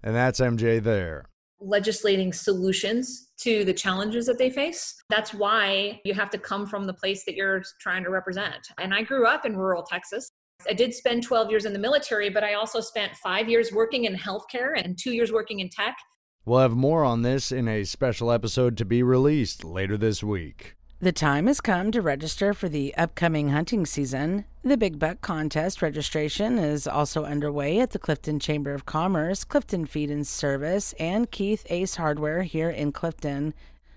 And 0.02 0.14
that's 0.14 0.40
MJ 0.40 0.82
there 0.82 1.26
legislating 1.64 2.32
solutions 2.32 3.32
to 3.38 3.64
the 3.64 3.72
challenges 3.72 4.26
that 4.26 4.38
they 4.38 4.50
face. 4.50 4.94
That's 5.08 5.32
why 5.32 6.00
you 6.04 6.14
have 6.14 6.30
to 6.30 6.38
come 6.38 6.66
from 6.66 6.86
the 6.86 6.92
place 6.92 7.24
that 7.24 7.34
you're 7.34 7.62
trying 7.80 8.04
to 8.04 8.10
represent. 8.10 8.68
And 8.78 8.94
I 8.94 9.02
grew 9.02 9.26
up 9.26 9.46
in 9.46 9.56
rural 9.56 9.82
Texas. 9.82 10.30
I 10.68 10.74
did 10.74 10.94
spend 10.94 11.22
12 11.22 11.50
years 11.50 11.64
in 11.64 11.72
the 11.72 11.78
military, 11.78 12.30
but 12.30 12.44
I 12.44 12.54
also 12.54 12.80
spent 12.80 13.16
five 13.16 13.48
years 13.48 13.72
working 13.72 14.04
in 14.04 14.14
healthcare 14.14 14.72
and 14.76 14.96
two 14.96 15.12
years 15.12 15.32
working 15.32 15.60
in 15.60 15.68
tech. 15.68 15.96
We'll 16.46 16.60
have 16.60 16.72
more 16.72 17.04
on 17.04 17.22
this 17.22 17.50
in 17.50 17.68
a 17.68 17.84
special 17.84 18.30
episode 18.30 18.76
to 18.76 18.84
be 18.84 19.02
released 19.02 19.64
later 19.64 19.96
this 19.96 20.22
week. 20.22 20.76
The 21.00 21.10
time 21.10 21.46
has 21.46 21.62
come 21.62 21.90
to 21.90 22.02
register 22.02 22.52
for 22.52 22.68
the 22.68 22.94
upcoming 22.96 23.48
hunting 23.48 23.86
season. 23.86 24.44
The 24.62 24.76
Big 24.76 24.98
Buck 24.98 25.22
Contest 25.22 25.80
registration 25.80 26.58
is 26.58 26.86
also 26.86 27.24
underway 27.24 27.80
at 27.80 27.92
the 27.92 27.98
Clifton 27.98 28.40
Chamber 28.40 28.74
of 28.74 28.84
Commerce, 28.84 29.42
Clifton 29.42 29.86
Feed 29.86 30.10
and 30.10 30.26
Service, 30.26 30.92
and 30.98 31.30
Keith 31.30 31.66
Ace 31.70 31.96
Hardware 31.96 32.42
here 32.42 32.70
in 32.70 32.92
Clifton. 32.92 33.54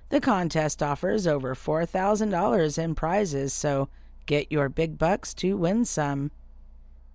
The 0.07 0.21
contest 0.21 0.81
offers 0.81 1.27
over 1.27 1.53
$4,000 1.53 2.77
in 2.77 2.95
prizes, 2.95 3.53
so 3.53 3.89
get 4.25 4.51
your 4.51 4.69
big 4.69 4.97
bucks 4.97 5.33
to 5.35 5.57
win 5.57 5.83
some. 5.83 6.31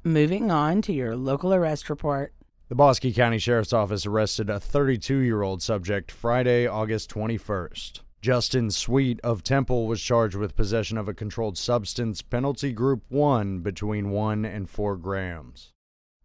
Moving 0.04 0.50
on 0.50 0.82
to 0.82 0.92
your 0.92 1.16
local 1.16 1.54
arrest 1.54 1.88
report. 1.88 2.34
The 2.72 2.76
Bosque 2.76 3.12
County 3.14 3.38
Sheriff's 3.38 3.74
Office 3.74 4.06
arrested 4.06 4.48
a 4.48 4.58
32 4.58 5.18
year 5.18 5.42
old 5.42 5.60
subject 5.60 6.10
Friday, 6.10 6.66
August 6.66 7.10
21st. 7.10 8.00
Justin 8.22 8.70
Sweet 8.70 9.20
of 9.22 9.42
Temple 9.42 9.86
was 9.86 10.00
charged 10.00 10.36
with 10.36 10.56
possession 10.56 10.96
of 10.96 11.06
a 11.06 11.12
controlled 11.12 11.58
substance, 11.58 12.22
penalty 12.22 12.72
group 12.72 13.02
1, 13.10 13.58
between 13.58 14.08
1 14.08 14.46
and 14.46 14.70
4 14.70 14.96
grams. 14.96 15.74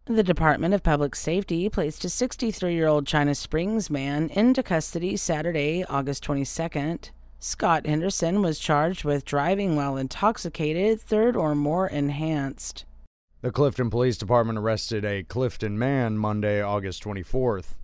The 0.06 0.22
Department 0.22 0.72
of 0.72 0.82
Public 0.82 1.14
Safety 1.16 1.68
placed 1.68 2.02
a 2.06 2.08
63 2.08 2.72
year 2.72 2.86
old 2.86 3.06
China 3.06 3.34
Springs 3.34 3.90
man 3.90 4.30
into 4.30 4.62
custody 4.62 5.18
Saturday, 5.18 5.84
August 5.84 6.24
22nd. 6.24 7.10
Scott 7.38 7.84
Henderson 7.84 8.40
was 8.40 8.58
charged 8.58 9.04
with 9.04 9.26
driving 9.26 9.76
while 9.76 9.98
intoxicated, 9.98 10.98
third 10.98 11.36
or 11.36 11.54
more 11.54 11.88
enhanced. 11.88 12.86
The 13.40 13.52
Clifton 13.52 13.88
Police 13.88 14.16
Department 14.16 14.58
arrested 14.58 15.04
a 15.04 15.22
Clifton 15.22 15.78
man 15.78 16.18
Monday, 16.18 16.60
August 16.60 17.04
24th. 17.04 17.76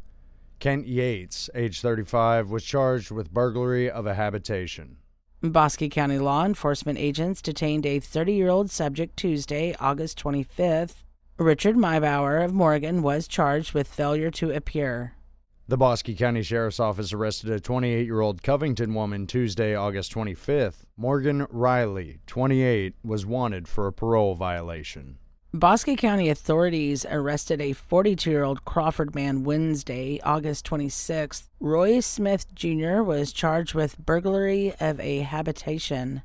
Kent 0.58 0.88
Yates, 0.88 1.48
age 1.54 1.80
35, 1.80 2.50
was 2.50 2.64
charged 2.64 3.12
with 3.12 3.32
burglary 3.32 3.88
of 3.88 4.04
a 4.04 4.14
habitation. 4.14 4.96
Bosque 5.42 5.88
County 5.92 6.18
law 6.18 6.44
enforcement 6.44 6.98
agents 6.98 7.40
detained 7.40 7.86
a 7.86 8.00
30 8.00 8.32
year 8.32 8.48
old 8.48 8.68
subject 8.68 9.16
Tuesday, 9.16 9.76
August 9.78 10.18
25th. 10.18 11.04
Richard 11.38 11.76
Mybauer 11.76 12.44
of 12.44 12.52
Morgan 12.52 13.00
was 13.00 13.28
charged 13.28 13.74
with 13.74 13.86
failure 13.86 14.32
to 14.32 14.50
appear. 14.50 15.14
The 15.68 15.76
Bosque 15.76 16.16
County 16.16 16.42
Sheriff's 16.42 16.80
Office 16.80 17.12
arrested 17.12 17.50
a 17.50 17.60
28 17.60 18.04
year 18.04 18.20
old 18.20 18.42
Covington 18.42 18.92
woman 18.92 19.28
Tuesday, 19.28 19.76
August 19.76 20.12
25th. 20.14 20.86
Morgan 20.96 21.46
Riley, 21.48 22.18
28, 22.26 22.96
was 23.04 23.24
wanted 23.24 23.68
for 23.68 23.86
a 23.86 23.92
parole 23.92 24.34
violation. 24.34 25.18
Bosque 25.54 25.96
County 25.98 26.30
authorities 26.30 27.06
arrested 27.08 27.60
a 27.60 27.74
42 27.74 28.28
year 28.28 28.42
old 28.42 28.64
Crawford 28.64 29.14
man 29.14 29.44
Wednesday, 29.44 30.20
August 30.24 30.68
26th. 30.68 31.44
Roy 31.60 32.00
Smith 32.00 32.52
Jr. 32.56 33.02
was 33.02 33.32
charged 33.32 33.72
with 33.72 33.96
burglary 33.96 34.74
of 34.80 34.98
a 34.98 35.20
habitation. 35.20 36.22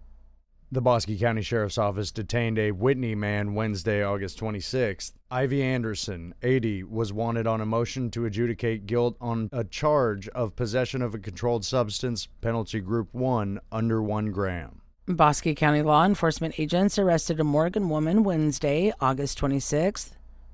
The 0.72 0.82
Bosque 0.82 1.16
County 1.20 1.44
Sheriff's 1.44 1.78
Office 1.78 2.10
detained 2.10 2.58
a 2.58 2.72
Whitney 2.72 3.14
man 3.14 3.54
Wednesday, 3.54 4.02
August 4.02 4.40
26th. 4.40 5.12
Ivy 5.30 5.62
Anderson, 5.62 6.34
80, 6.42 6.86
was 6.86 7.14
wanted 7.14 7.46
on 7.46 7.62
a 7.62 7.68
motion 7.68 8.10
to 8.10 8.26
adjudicate 8.26 8.88
guilt 8.88 9.16
on 9.22 9.48
a 9.54 9.64
charge 9.64 10.28
of 10.30 10.56
possession 10.56 11.04
of 11.04 11.14
a 11.14 11.20
controlled 11.20 11.64
substance, 11.64 12.28
penalty 12.42 12.80
group 12.80 13.14
1, 13.14 13.60
under 13.72 14.02
1 14.02 14.32
gram. 14.32 14.82
Bosque 15.10 15.56
County 15.56 15.82
law 15.82 16.06
enforcement 16.06 16.60
agents 16.60 17.00
arrested 17.00 17.40
a 17.40 17.44
Morgan 17.44 17.90
woman 17.90 18.24
Wednesday, 18.24 18.94
August 19.02 19.40
26th. 19.40 20.12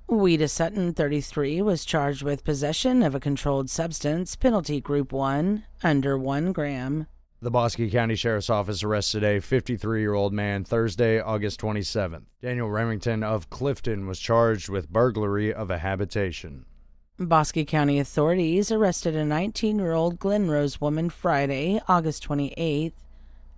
Weta 0.10 0.50
Sutton, 0.50 0.94
33, 0.94 1.62
was 1.62 1.84
charged 1.84 2.24
with 2.24 2.46
possession 2.46 3.04
of 3.04 3.14
a 3.14 3.20
controlled 3.20 3.70
substance, 3.70 4.38
penalty 4.38 4.80
group 4.80 5.12
1, 5.12 5.66
under 5.84 6.18
1 6.18 6.54
gram. 6.54 7.08
The 7.42 7.52
Bosque 7.52 7.82
County 7.92 8.16
Sheriff's 8.16 8.50
Office 8.50 8.82
arrested 8.82 9.26
a 9.26 9.42
53 9.42 10.00
year 10.00 10.14
old 10.14 10.32
man 10.32 10.64
Thursday, 10.64 11.20
August 11.20 11.60
27th. 11.60 12.24
Daniel 12.42 12.70
Remington 12.70 13.24
of 13.24 13.50
Clifton 13.50 14.08
was 14.08 14.22
charged 14.22 14.70
with 14.70 14.90
burglary 14.90 15.54
of 15.54 15.70
a 15.70 15.80
habitation. 15.80 16.66
Bosque 17.20 17.68
County 17.68 18.00
authorities 18.00 18.72
arrested 18.72 19.18
a 19.18 19.26
19 19.26 19.80
year 19.80 19.92
old 19.92 20.18
Glen 20.18 20.50
Rose 20.50 20.80
woman 20.80 21.10
Friday, 21.10 21.82
August 21.90 22.26
28th. 22.26 22.94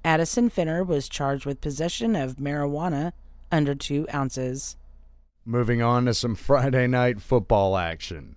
Addison 0.03 0.49
Finner 0.49 0.83
was 0.83 1.09
charged 1.09 1.45
with 1.45 1.61
possession 1.61 2.15
of 2.15 2.37
marijuana 2.37 3.13
under 3.51 3.75
two 3.75 4.07
ounces. 4.13 4.77
Moving 5.45 5.81
on 5.81 6.05
to 6.05 6.13
some 6.13 6.35
Friday 6.35 6.87
night 6.87 7.21
football 7.21 7.77
action. 7.77 8.35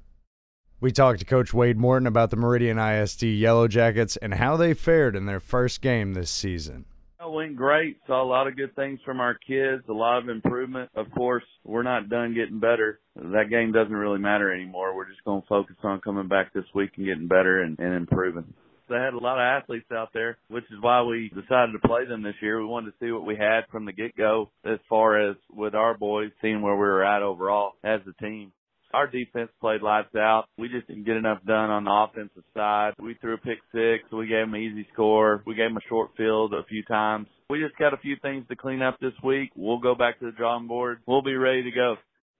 We 0.80 0.92
talked 0.92 1.18
to 1.18 1.26
Coach 1.26 1.52
Wade 1.52 1.76
Morton 1.76 2.06
about 2.06 2.30
the 2.30 2.36
Meridian 2.36 2.78
ISD 2.78 3.24
Yellow 3.24 3.68
Jackets 3.68 4.16
and 4.16 4.34
how 4.34 4.56
they 4.56 4.72
fared 4.72 5.14
in 5.14 5.26
their 5.26 5.40
first 5.40 5.82
game 5.82 6.14
this 6.14 6.30
season. 6.30 6.86
It 7.20 7.30
went 7.30 7.54
great. 7.54 7.98
Saw 8.06 8.22
a 8.22 8.24
lot 8.24 8.46
of 8.46 8.56
good 8.56 8.74
things 8.74 8.98
from 9.04 9.20
our 9.20 9.34
kids, 9.34 9.82
a 9.90 9.92
lot 9.92 10.22
of 10.22 10.30
improvement. 10.30 10.90
Of 10.94 11.10
course, 11.10 11.44
we're 11.64 11.82
not 11.82 12.08
done 12.08 12.34
getting 12.34 12.60
better. 12.60 13.00
That 13.14 13.50
game 13.50 13.72
doesn't 13.72 13.92
really 13.92 14.18
matter 14.18 14.50
anymore. 14.50 14.96
We're 14.96 15.08
just 15.08 15.22
going 15.24 15.42
to 15.42 15.48
focus 15.48 15.76
on 15.82 16.00
coming 16.00 16.28
back 16.28 16.54
this 16.54 16.64
week 16.74 16.92
and 16.96 17.04
getting 17.04 17.28
better 17.28 17.60
and, 17.60 17.78
and 17.78 17.92
improving. 17.94 18.54
They 18.90 18.96
had 18.96 19.14
a 19.14 19.18
lot 19.18 19.38
of 19.38 19.62
athletes 19.62 19.92
out 19.92 20.08
there, 20.12 20.36
which 20.48 20.64
is 20.64 20.78
why 20.80 21.02
we 21.02 21.28
decided 21.28 21.72
to 21.72 21.88
play 21.88 22.06
them 22.06 22.24
this 22.24 22.34
year. 22.42 22.58
We 22.58 22.66
wanted 22.66 22.90
to 22.90 22.96
see 23.00 23.12
what 23.12 23.24
we 23.24 23.36
had 23.36 23.60
from 23.70 23.84
the 23.84 23.92
get 23.92 24.16
go 24.16 24.50
as 24.64 24.80
far 24.88 25.30
as 25.30 25.36
with 25.48 25.76
our 25.76 25.96
boys, 25.96 26.32
seeing 26.42 26.60
where 26.60 26.74
we 26.74 26.80
were 26.80 27.04
at 27.04 27.22
overall 27.22 27.74
as 27.84 28.00
a 28.08 28.22
team. 28.22 28.50
Our 28.92 29.06
defense 29.06 29.50
played 29.60 29.82
lights 29.82 30.16
out. 30.16 30.46
We 30.58 30.68
just 30.68 30.88
didn't 30.88 31.04
get 31.04 31.16
enough 31.16 31.38
done 31.44 31.70
on 31.70 31.84
the 31.84 31.92
offensive 31.92 32.42
side. 32.52 32.94
We 32.98 33.14
threw 33.14 33.34
a 33.34 33.38
pick 33.38 33.58
six. 33.70 34.10
We 34.10 34.26
gave 34.26 34.46
them 34.46 34.54
an 34.54 34.60
easy 34.60 34.88
score. 34.92 35.44
We 35.46 35.54
gave 35.54 35.70
them 35.70 35.76
a 35.76 35.88
short 35.88 36.10
field 36.16 36.52
a 36.52 36.64
few 36.64 36.82
times. 36.82 37.28
We 37.48 37.60
just 37.60 37.78
got 37.78 37.94
a 37.94 37.98
few 37.98 38.16
things 38.20 38.46
to 38.48 38.56
clean 38.56 38.82
up 38.82 38.98
this 38.98 39.12
week. 39.22 39.50
We'll 39.54 39.78
go 39.78 39.94
back 39.94 40.18
to 40.18 40.26
the 40.26 40.32
drawing 40.32 40.66
board. 40.66 40.98
We'll 41.06 41.22
be 41.22 41.36
ready 41.36 41.62
to 41.62 41.70
go. 41.70 41.94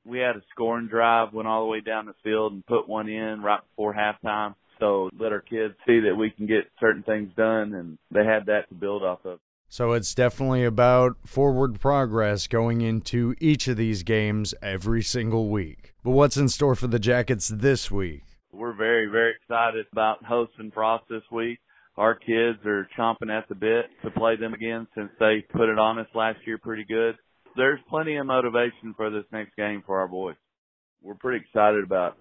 We 0.05 0.19
had 0.19 0.35
a 0.35 0.43
scoring 0.51 0.89
drive, 0.89 1.33
went 1.33 1.47
all 1.47 1.63
the 1.63 1.71
way 1.71 1.81
down 1.81 2.07
the 2.07 2.15
field 2.25 2.53
and 2.53 2.67
put 2.67 2.89
one 2.89 3.09
in 3.09 3.41
right 3.43 3.61
before 3.69 3.95
halftime. 3.95 4.57
So 4.81 5.11
let 5.19 5.33
our 5.33 5.43
kids 5.43 5.75
see 5.87 6.01
that 6.01 6.17
we 6.17 6.31
can 6.31 6.47
get 6.47 6.71
certain 6.81 7.03
things 7.03 7.31
done, 7.37 7.75
and 7.75 7.99
they 8.11 8.25
had 8.25 8.47
that 8.47 8.69
to 8.71 8.75
build 8.75 9.03
off 9.03 9.25
of. 9.25 9.39
So 9.69 9.93
it's 9.93 10.15
definitely 10.15 10.65
about 10.65 11.17
forward 11.25 11.79
progress 11.79 12.49
going 12.49 12.81
into 12.81 13.37
each 13.39 13.69
of 13.69 13.77
these 13.77 14.03
games 14.03 14.53
every 14.61 15.03
single 15.03 15.49
week. 15.49 15.95
But 16.03 16.11
what's 16.11 16.37
in 16.37 16.49
store 16.49 16.75
for 16.75 16.89
the 16.89 16.99
Jackets 16.99 17.47
this 17.47 17.89
week? 17.89 18.25
We're 18.53 18.77
very, 18.77 19.07
very 19.07 19.35
excited 19.41 19.87
about 19.93 20.25
hosting 20.25 20.73
Frost 20.73 21.05
this 21.09 21.23
week. 21.31 21.61
Our 21.97 22.17
kids 22.17 22.59
are 22.67 22.89
chomping 22.99 23.31
at 23.31 23.49
the 23.49 23.55
bit 23.55 23.85
to 24.03 24.11
play 24.11 24.35
them 24.35 24.55
again 24.55 24.89
since 24.97 25.11
they 25.21 25.45
put 25.53 25.69
it 25.69 25.79
on 25.79 25.99
us 26.01 26.09
last 26.15 26.39
year 26.47 26.59
pretty 26.59 26.85
good. 26.85 27.17
There's 27.57 27.79
plenty 27.89 28.17
of 28.17 28.27
motivation 28.27 28.95
for 28.97 29.11
this 29.11 29.25
next 29.31 29.55
game 29.55 29.83
for 29.87 30.01
our 30.01 30.09
boys. 30.09 30.37
We're 31.03 31.15
pretty 31.15 31.45
excited 31.45 31.85
about 31.85 32.17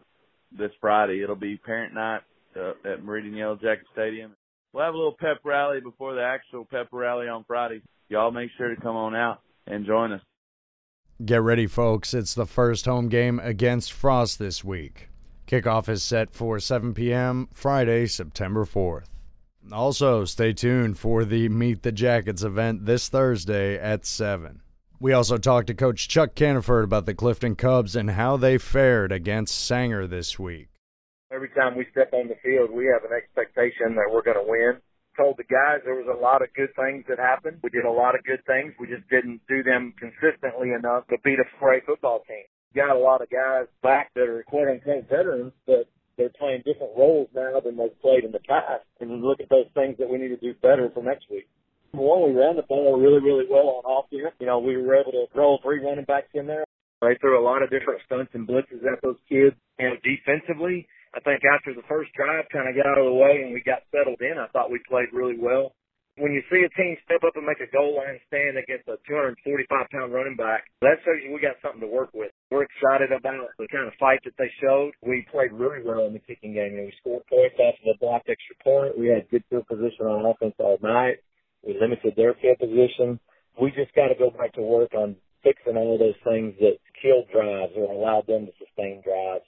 this 0.52 0.72
Friday. 0.82 1.24
It'll 1.24 1.36
be 1.36 1.58
parent 1.58 1.94
night 1.94 2.22
uh, 2.56 2.74
at 2.86 3.04
Meridian 3.04 3.36
Yellow 3.36 3.56
Jacket 3.56 3.86
Stadium. 3.94 4.36
We'll 4.74 4.86
have 4.86 4.94
a 4.94 4.98
little 4.98 5.16
pep 5.20 5.40
rally 5.44 5.82
before 5.82 6.14
the 6.14 6.24
actual 6.24 6.66
pep 6.66 6.90
rally 6.92 7.28
on 7.28 7.44
Friday. 7.46 7.82
Y'all 8.10 8.32
make 8.32 8.52
sure 8.58 8.74
to 8.74 8.80
come 8.80 8.96
on 8.96 9.16
out 9.16 9.42
and 9.68 9.86
join 9.86 10.12
us. 10.12 10.22
Get 11.24 11.42
ready, 11.42 11.68
folks. 11.68 12.14
It's 12.14 12.34
the 12.34 12.46
first 12.46 12.86
home 12.86 13.10
game 13.10 13.40
against 13.40 13.92
Frost 13.92 14.40
this 14.40 14.64
week. 14.64 15.10
Kickoff 15.48 15.90
is 15.90 16.04
set 16.04 16.34
for 16.34 16.60
7 16.60 16.94
p.m. 16.94 17.50
Friday, 17.52 18.06
September 18.06 18.64
4th. 18.64 19.08
Also, 19.72 20.24
stay 20.26 20.54
tuned 20.54 20.98
for 20.98 21.26
the 21.26 21.50
Meet 21.50 21.82
the 21.84 21.92
Jackets 21.92 22.44
event 22.44 22.86
this 22.86 23.10
Thursday 23.10 23.78
at 23.78 24.06
7. 24.06 24.62
We 25.00 25.14
also 25.14 25.38
talked 25.38 25.68
to 25.68 25.74
Coach 25.74 26.08
Chuck 26.08 26.36
Caniford 26.36 26.84
about 26.84 27.06
the 27.06 27.14
Clifton 27.14 27.56
Cubs 27.56 27.96
and 27.96 28.12
how 28.12 28.38
they 28.38 28.58
fared 28.58 29.12
against 29.12 29.66
Sanger 29.66 30.08
this 30.08 30.40
week 30.40 30.69
every 31.40 31.56
time 31.56 31.80
we 31.80 31.88
step 31.96 32.12
on 32.12 32.28
the 32.28 32.36
field, 32.44 32.68
we 32.68 32.92
have 32.92 33.08
an 33.08 33.16
expectation 33.16 33.96
that 33.96 34.12
we're 34.12 34.28
going 34.28 34.36
to 34.36 34.44
win. 34.44 34.76
Told 35.16 35.40
the 35.40 35.48
guys. 35.48 35.80
There 35.88 35.96
was 35.96 36.12
a 36.12 36.20
lot 36.20 36.44
of 36.44 36.52
good 36.52 36.76
things 36.76 37.08
that 37.08 37.16
happened. 37.16 37.64
We 37.64 37.72
did 37.72 37.88
a 37.88 37.92
lot 37.92 38.12
of 38.12 38.28
good 38.28 38.44
things. 38.44 38.76
We 38.76 38.92
just 38.92 39.08
didn't 39.08 39.40
do 39.48 39.64
them 39.64 39.96
consistently 39.96 40.76
enough 40.76 41.08
to 41.08 41.16
beat 41.24 41.40
a 41.40 41.48
4A 41.64 41.88
football 41.88 42.28
team. 42.28 42.44
Got 42.76 42.92
a 42.92 43.00
lot 43.00 43.24
of 43.24 43.32
guys 43.32 43.72
back 43.80 44.12
that 44.20 44.28
are 44.28 44.44
quote 44.44 44.68
unquote 44.68 45.08
veterans, 45.08 45.56
but 45.64 45.88
they're 46.20 46.36
playing 46.36 46.68
different 46.68 46.92
roles 47.00 47.32
now 47.32 47.64
than 47.64 47.80
they've 47.80 47.96
played 48.04 48.28
in 48.28 48.36
the 48.36 48.44
past. 48.44 48.84
And 49.00 49.24
look 49.24 49.40
at 49.40 49.48
those 49.48 49.72
things 49.74 49.96
that 50.00 50.12
we 50.12 50.20
need 50.20 50.36
to 50.36 50.44
do 50.44 50.54
better 50.60 50.92
for 50.94 51.02
next 51.02 51.32
week. 51.32 51.48
One, 51.92 52.28
we 52.28 52.36
ran 52.36 52.60
the 52.60 52.68
ball 52.68 53.00
really, 53.00 53.24
really 53.24 53.48
well 53.50 53.80
on 53.80 53.88
offense. 53.88 54.36
You 54.40 54.48
know, 54.48 54.60
we 54.60 54.76
were 54.76 55.00
able 55.00 55.16
to 55.16 55.26
roll 55.34 55.60
three 55.64 55.80
running 55.80 56.04
backs 56.04 56.36
in 56.36 56.48
there. 56.48 56.68
They 57.02 57.16
threw 57.20 57.40
a 57.40 57.44
lot 57.44 57.64
of 57.64 57.72
different 57.72 58.04
stunts 58.06 58.32
and 58.36 58.48
blitzes 58.48 58.84
at 58.84 59.00
those 59.02 59.16
kids. 59.28 59.56
And 59.80 59.98
defensively, 60.04 60.88
think 61.30 61.46
after 61.46 61.78
the 61.78 61.86
first 61.86 62.10
drive 62.18 62.50
kind 62.50 62.66
of 62.66 62.74
got 62.74 62.90
out 62.90 62.98
of 62.98 63.06
the 63.06 63.14
way 63.14 63.46
and 63.46 63.54
we 63.54 63.62
got 63.62 63.86
settled 63.94 64.18
in, 64.22 64.42
I 64.42 64.50
thought 64.50 64.74
we 64.74 64.82
played 64.90 65.14
really 65.14 65.38
well. 65.38 65.78
When 66.18 66.34
you 66.36 66.44
see 66.52 66.66
a 66.66 66.72
team 66.76 66.98
step 67.06 67.24
up 67.24 67.38
and 67.40 67.46
make 67.48 67.64
a 67.64 67.72
goal 67.72 67.96
line 67.96 68.20
stand 68.28 68.60
against 68.60 68.92
a 68.92 69.00
245 69.08 69.40
pound 69.88 70.12
running 70.12 70.36
back, 70.36 70.68
that 70.82 71.00
shows 71.06 71.24
you 71.24 71.32
we 71.32 71.40
got 71.40 71.56
something 71.64 71.80
to 71.80 71.88
work 71.88 72.10
with. 72.12 72.34
We're 72.52 72.68
excited 72.68 73.16
about 73.16 73.56
the 73.56 73.70
kind 73.72 73.88
of 73.88 73.96
fight 73.96 74.20
that 74.26 74.36
they 74.36 74.52
showed. 74.60 74.92
We 75.00 75.24
played 75.32 75.54
really 75.56 75.80
well 75.80 76.10
in 76.10 76.12
the 76.12 76.20
kicking 76.20 76.58
game. 76.58 76.76
You 76.76 76.84
know, 76.84 76.90
we 76.92 77.00
scored 77.00 77.24
points 77.30 77.56
off 77.56 77.80
of 77.80 77.96
a 77.96 77.98
blocked 78.04 78.28
extra 78.28 78.58
point. 78.60 79.00
We 79.00 79.08
had 79.08 79.30
good 79.32 79.48
field 79.48 79.70
position 79.70 80.12
on 80.12 80.28
offense 80.28 80.60
all 80.60 80.82
night. 80.84 81.24
We 81.64 81.80
limited 81.80 82.20
their 82.20 82.36
field 82.42 82.60
position. 82.60 83.22
We 83.56 83.72
just 83.72 83.96
got 83.96 84.12
to 84.12 84.18
go 84.20 84.28
back 84.28 84.60
to 84.60 84.62
work 84.62 84.92
on 84.92 85.16
fixing 85.40 85.78
all 85.80 85.96
those 85.96 86.20
things 86.28 86.52
that 86.60 86.84
killed 87.00 87.32
drives 87.32 87.72
or 87.80 87.88
allowed 87.88 88.28
them 88.28 88.44
to 88.44 88.52
sustain 88.60 89.00
drives. 89.08 89.48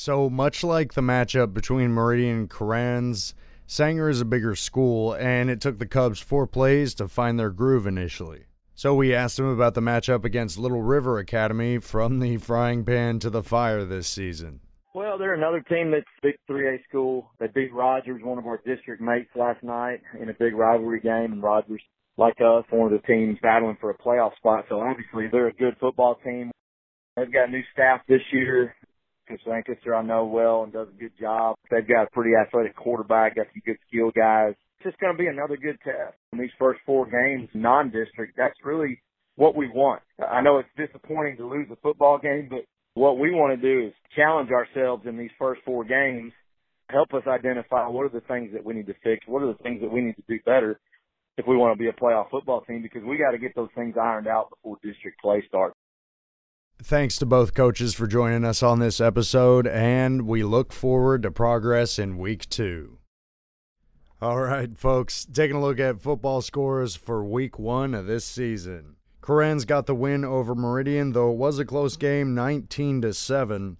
So 0.00 0.30
much 0.30 0.62
like 0.62 0.94
the 0.94 1.00
matchup 1.00 1.52
between 1.52 1.90
Meridian 1.90 2.36
and 2.36 2.48
Kerens, 2.48 3.34
Sanger 3.66 4.08
is 4.08 4.20
a 4.20 4.24
bigger 4.24 4.54
school, 4.54 5.12
and 5.14 5.50
it 5.50 5.60
took 5.60 5.80
the 5.80 5.88
Cubs 5.88 6.20
four 6.20 6.46
plays 6.46 6.94
to 6.94 7.08
find 7.08 7.36
their 7.36 7.50
groove 7.50 7.84
initially. 7.84 8.44
So 8.76 8.94
we 8.94 9.12
asked 9.12 9.40
him 9.40 9.46
about 9.46 9.74
the 9.74 9.80
matchup 9.80 10.24
against 10.24 10.56
Little 10.56 10.82
River 10.82 11.18
Academy 11.18 11.78
from 11.78 12.20
the 12.20 12.36
frying 12.36 12.84
pan 12.84 13.18
to 13.18 13.28
the 13.28 13.42
fire 13.42 13.84
this 13.84 14.06
season. 14.06 14.60
Well, 14.94 15.18
they're 15.18 15.34
another 15.34 15.62
team 15.68 15.90
that's 15.90 16.06
a 16.22 16.26
big 16.28 16.36
3A 16.48 16.84
school. 16.88 17.32
They 17.40 17.48
beat 17.48 17.74
Rogers, 17.74 18.22
one 18.22 18.38
of 18.38 18.46
our 18.46 18.62
district 18.64 19.02
mates, 19.02 19.30
last 19.34 19.64
night 19.64 20.00
in 20.22 20.28
a 20.28 20.34
big 20.34 20.54
rivalry 20.54 21.00
game, 21.00 21.32
and 21.32 21.42
Rogers, 21.42 21.82
like 22.16 22.36
us, 22.40 22.64
one 22.70 22.92
of 22.92 23.02
the 23.02 23.04
teams 23.04 23.36
battling 23.42 23.76
for 23.80 23.90
a 23.90 23.98
playoff 23.98 24.36
spot. 24.36 24.66
So 24.68 24.78
obviously 24.78 25.26
they're 25.26 25.48
a 25.48 25.52
good 25.52 25.76
football 25.80 26.20
team. 26.22 26.52
They've 27.16 27.32
got 27.32 27.50
new 27.50 27.62
staff 27.72 28.02
this 28.06 28.22
year. 28.32 28.76
Coach 29.28 29.40
Lancaster 29.46 29.94
I 29.94 30.02
know 30.02 30.24
well 30.24 30.64
and 30.64 30.72
does 30.72 30.88
a 30.88 31.00
good 31.00 31.12
job. 31.20 31.56
They've 31.70 31.86
got 31.86 32.04
a 32.04 32.10
pretty 32.10 32.32
athletic 32.34 32.74
quarterback, 32.76 33.36
got 33.36 33.46
some 33.52 33.62
good 33.64 33.78
skill 33.88 34.10
guys. 34.10 34.54
It's 34.78 34.90
just 34.90 34.98
going 35.00 35.12
to 35.12 35.18
be 35.18 35.26
another 35.26 35.56
good 35.56 35.78
test. 35.84 36.16
In 36.32 36.38
these 36.38 36.54
first 36.58 36.80
four 36.86 37.06
games, 37.06 37.48
non-district, 37.52 38.34
that's 38.36 38.58
really 38.64 39.02
what 39.36 39.54
we 39.54 39.68
want. 39.68 40.02
I 40.18 40.40
know 40.40 40.58
it's 40.58 40.68
disappointing 40.76 41.36
to 41.38 41.48
lose 41.48 41.66
a 41.70 41.76
football 41.76 42.18
game, 42.18 42.48
but 42.48 42.64
what 42.94 43.18
we 43.18 43.30
want 43.30 43.60
to 43.60 43.62
do 43.62 43.88
is 43.88 43.92
challenge 44.16 44.50
ourselves 44.50 45.04
in 45.06 45.16
these 45.16 45.30
first 45.38 45.60
four 45.64 45.84
games, 45.84 46.32
help 46.90 47.12
us 47.12 47.22
identify 47.26 47.86
what 47.86 48.06
are 48.06 48.08
the 48.08 48.26
things 48.26 48.50
that 48.52 48.64
we 48.64 48.74
need 48.74 48.86
to 48.86 48.94
fix, 49.04 49.26
what 49.26 49.42
are 49.42 49.52
the 49.52 49.62
things 49.62 49.80
that 49.82 49.92
we 49.92 50.00
need 50.00 50.16
to 50.16 50.24
do 50.28 50.38
better 50.44 50.80
if 51.36 51.46
we 51.46 51.56
want 51.56 51.76
to 51.76 51.78
be 51.78 51.88
a 51.88 51.92
playoff 51.92 52.30
football 52.30 52.62
team 52.62 52.82
because 52.82 53.02
we 53.04 53.16
got 53.16 53.30
to 53.30 53.38
get 53.38 53.54
those 53.54 53.68
things 53.76 53.94
ironed 54.00 54.26
out 54.26 54.50
before 54.50 54.76
district 54.82 55.20
play 55.20 55.42
starts. 55.46 55.76
Thanks 56.82 57.16
to 57.18 57.26
both 57.26 57.54
coaches 57.54 57.92
for 57.92 58.06
joining 58.06 58.44
us 58.44 58.62
on 58.62 58.78
this 58.78 59.00
episode, 59.00 59.66
and 59.66 60.22
we 60.28 60.44
look 60.44 60.72
forward 60.72 61.22
to 61.22 61.30
progress 61.32 61.98
in 61.98 62.18
week 62.18 62.48
two. 62.48 62.98
All 64.22 64.40
right, 64.40 64.76
folks, 64.78 65.26
taking 65.26 65.56
a 65.56 65.60
look 65.60 65.80
at 65.80 66.00
football 66.00 66.40
scores 66.40 66.94
for 66.94 67.24
week 67.24 67.58
one 67.58 67.94
of 67.94 68.06
this 68.06 68.24
season. 68.24 68.94
Kerens 69.20 69.66
got 69.66 69.86
the 69.86 69.94
win 69.94 70.24
over 70.24 70.54
Meridian, 70.54 71.12
though 71.12 71.32
it 71.32 71.36
was 71.36 71.58
a 71.58 71.64
close 71.64 71.96
game, 71.96 72.32
19 72.34 73.02
to 73.02 73.12
7. 73.12 73.76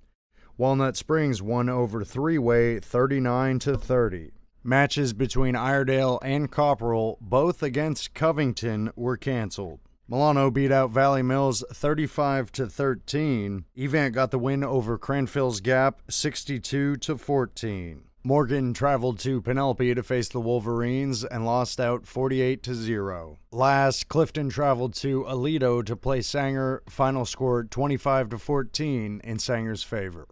Walnut 0.56 0.96
Springs 0.96 1.40
won 1.40 1.68
over 1.68 2.04
Three 2.04 2.36
Way 2.36 2.80
39 2.80 3.60
to 3.60 3.78
30. 3.78 4.32
Matches 4.64 5.12
between 5.12 5.54
Iredell 5.54 6.18
and 6.22 6.50
Copperell, 6.50 7.16
both 7.20 7.62
against 7.62 8.12
Covington, 8.12 8.90
were 8.96 9.16
canceled. 9.16 9.78
Milano 10.10 10.50
beat 10.50 10.72
out 10.72 10.90
Valley 10.90 11.22
Mills 11.22 11.62
35 11.70 12.50
to 12.52 12.66
13. 12.66 13.66
Evant 13.76 14.14
got 14.14 14.30
the 14.30 14.38
win 14.38 14.64
over 14.64 14.98
Cranfill's 14.98 15.60
Gap 15.60 16.00
62 16.08 16.96
to 16.96 17.18
14. 17.18 18.04
Morgan 18.24 18.72
traveled 18.72 19.18
to 19.18 19.42
Penelope 19.42 19.94
to 19.94 20.02
face 20.02 20.30
the 20.30 20.40
Wolverines 20.40 21.24
and 21.24 21.44
lost 21.44 21.78
out 21.78 22.06
48 22.06 22.62
to 22.62 22.74
0. 22.74 23.36
Last, 23.52 24.08
Clifton 24.08 24.48
traveled 24.48 24.94
to 24.94 25.24
Alito 25.24 25.84
to 25.84 25.94
play 25.94 26.22
Sanger, 26.22 26.82
final 26.88 27.26
score 27.26 27.64
25 27.64 28.30
to 28.30 28.38
14 28.38 29.20
in 29.22 29.38
Sanger's 29.38 29.82
favor. 29.82 30.26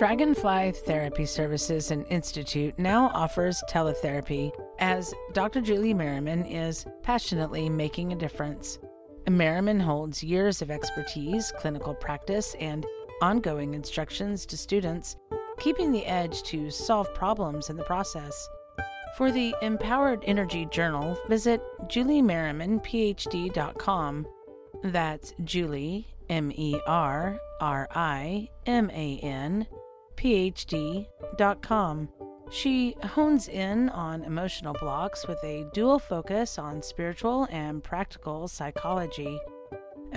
Dragonfly 0.00 0.72
Therapy 0.86 1.26
Services 1.26 1.90
and 1.90 2.06
Institute 2.08 2.72
now 2.78 3.10
offers 3.12 3.62
teletherapy 3.68 4.50
as 4.78 5.12
Dr. 5.34 5.60
Julie 5.60 5.92
Merriman 5.92 6.46
is 6.46 6.86
passionately 7.02 7.68
making 7.68 8.10
a 8.10 8.16
difference. 8.16 8.78
Merriman 9.28 9.78
holds 9.78 10.22
years 10.22 10.62
of 10.62 10.70
expertise, 10.70 11.52
clinical 11.58 11.94
practice, 11.94 12.56
and 12.60 12.86
ongoing 13.20 13.74
instructions 13.74 14.46
to 14.46 14.56
students, 14.56 15.16
keeping 15.58 15.92
the 15.92 16.06
edge 16.06 16.42
to 16.44 16.70
solve 16.70 17.12
problems 17.12 17.68
in 17.68 17.76
the 17.76 17.84
process. 17.84 18.48
For 19.18 19.30
the 19.30 19.54
Empowered 19.60 20.24
Energy 20.24 20.66
Journal, 20.70 21.18
visit 21.28 21.60
juliemerrimanphd.com. 21.88 24.26
That's 24.82 25.34
Julie, 25.44 26.06
M 26.30 26.50
E 26.56 26.80
R 26.86 27.38
R 27.60 27.86
I 27.94 28.48
M 28.64 28.88
A 28.94 29.18
N 29.18 29.66
phd.com. 30.20 32.08
She 32.50 32.96
hones 33.02 33.48
in 33.48 33.88
on 33.90 34.24
emotional 34.24 34.74
blocks 34.74 35.26
with 35.26 35.38
a 35.44 35.64
dual 35.72 35.98
focus 35.98 36.58
on 36.58 36.82
spiritual 36.82 37.46
and 37.50 37.82
practical 37.82 38.46
psychology. 38.48 39.40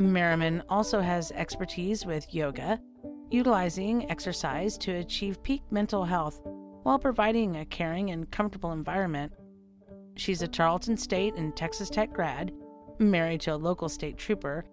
Merriman 0.02 0.64
also 0.68 1.00
has 1.00 1.32
expertise 1.32 2.06
with 2.06 2.34
yoga, 2.34 2.82
utilizing 3.30 4.10
exercise 4.12 4.78
to 4.80 4.92
achieve 4.96 5.42
peak 5.44 5.62
mental 5.72 6.04
health 6.04 6.42
while 6.84 7.00
providing 7.00 7.58
a 7.58 7.66
caring 7.66 8.10
and 8.10 8.30
comfortable 8.30 8.72
environment. 8.74 9.32
She's 10.16 10.42
a 10.42 10.48
Tarleton 10.48 10.98
State 10.98 11.36
and 11.36 11.56
Texas 11.56 11.90
Tech 11.90 12.12
grad, 12.12 12.52
married 13.00 13.42
to 13.42 13.54
a 13.54 13.56
local 13.56 13.88
state 13.88 14.18
trooper. 14.18 14.66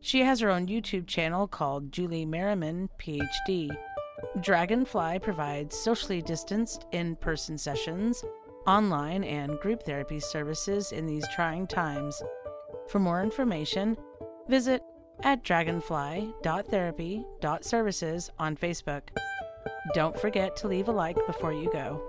She 0.00 0.20
has 0.20 0.40
her 0.40 0.50
own 0.50 0.66
YouTube 0.68 1.06
channel 1.06 1.48
called 1.48 1.90
Julie 1.90 2.26
Merriman, 2.26 2.88
PhD. 3.00 3.74
Dragonfly 4.40 5.18
provides 5.20 5.76
socially 5.76 6.22
distanced 6.22 6.86
in 6.92 7.16
person 7.16 7.58
sessions, 7.58 8.24
online, 8.66 9.22
and 9.24 9.60
group 9.60 9.82
therapy 9.82 10.20
services 10.20 10.92
in 10.92 11.06
these 11.06 11.26
trying 11.34 11.66
times. 11.66 12.22
For 12.88 12.98
more 12.98 13.22
information, 13.22 13.98
visit 14.48 14.82
at 15.22 15.44
dragonfly.therapy.services 15.44 18.30
on 18.38 18.56
Facebook. 18.56 19.02
Don't 19.94 20.18
forget 20.18 20.56
to 20.56 20.66
leave 20.68 20.88
a 20.88 20.92
like 20.92 21.16
before 21.26 21.52
you 21.52 21.70
go. 21.72 22.02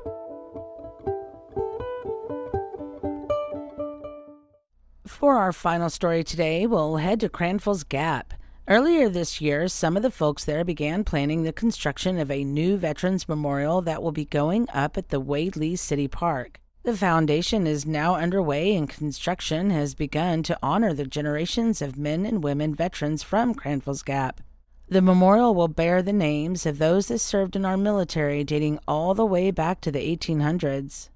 For 5.05 5.35
our 5.35 5.53
final 5.53 5.89
story 5.89 6.23
today, 6.23 6.67
we'll 6.67 6.97
head 6.97 7.19
to 7.21 7.29
Cranfills 7.29 7.87
Gap. 7.87 8.33
Earlier 8.69 9.07
this 9.07 9.39
year, 9.39 9.69
some 9.69 9.95
of 9.95 10.03
the 10.03 10.11
folks 10.11 10.43
there 10.43 10.65
began 10.65 11.05
planning 11.05 11.43
the 11.43 11.53
construction 11.53 12.19
of 12.19 12.29
a 12.29 12.43
new 12.43 12.75
Veterans 12.75 13.29
Memorial 13.29 13.81
that 13.83 14.03
will 14.03 14.11
be 14.11 14.25
going 14.25 14.67
up 14.73 14.97
at 14.97 15.07
the 15.07 15.21
Wade 15.21 15.55
Lee 15.55 15.77
City 15.77 16.09
Park. 16.09 16.59
The 16.83 16.97
foundation 16.97 17.65
is 17.65 17.85
now 17.85 18.15
underway 18.15 18.75
and 18.75 18.89
construction 18.89 19.69
has 19.69 19.95
begun 19.95 20.43
to 20.43 20.59
honor 20.61 20.93
the 20.93 21.05
generations 21.05 21.81
of 21.81 21.97
men 21.97 22.25
and 22.25 22.43
women 22.43 22.75
veterans 22.75 23.23
from 23.23 23.55
Cranfills 23.55 24.03
Gap. 24.03 24.41
The 24.89 25.01
memorial 25.01 25.55
will 25.55 25.69
bear 25.69 26.01
the 26.01 26.11
names 26.11 26.65
of 26.65 26.77
those 26.77 27.07
that 27.07 27.19
served 27.19 27.55
in 27.55 27.63
our 27.63 27.77
military 27.77 28.43
dating 28.43 28.79
all 28.85 29.13
the 29.13 29.25
way 29.25 29.49
back 29.49 29.79
to 29.81 29.93
the 29.93 30.17
1800s. 30.17 31.07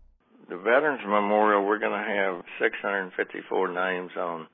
The 0.47 0.55
Veterans 0.55 1.01
Memorial, 1.05 1.65
we're 1.65 1.79
going 1.79 2.01
to 2.01 2.13
have 2.13 2.45
654 2.61 3.73
names 3.73 4.11
on 4.17 4.47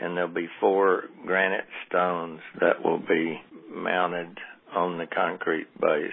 and 0.00 0.16
there'll 0.16 0.32
be 0.32 0.48
four 0.60 1.04
granite 1.26 1.66
stones 1.88 2.40
that 2.60 2.84
will 2.84 2.98
be 3.00 3.40
mounted 3.70 4.38
on 4.74 4.98
the 4.98 5.06
concrete 5.06 5.68
base. 5.80 6.12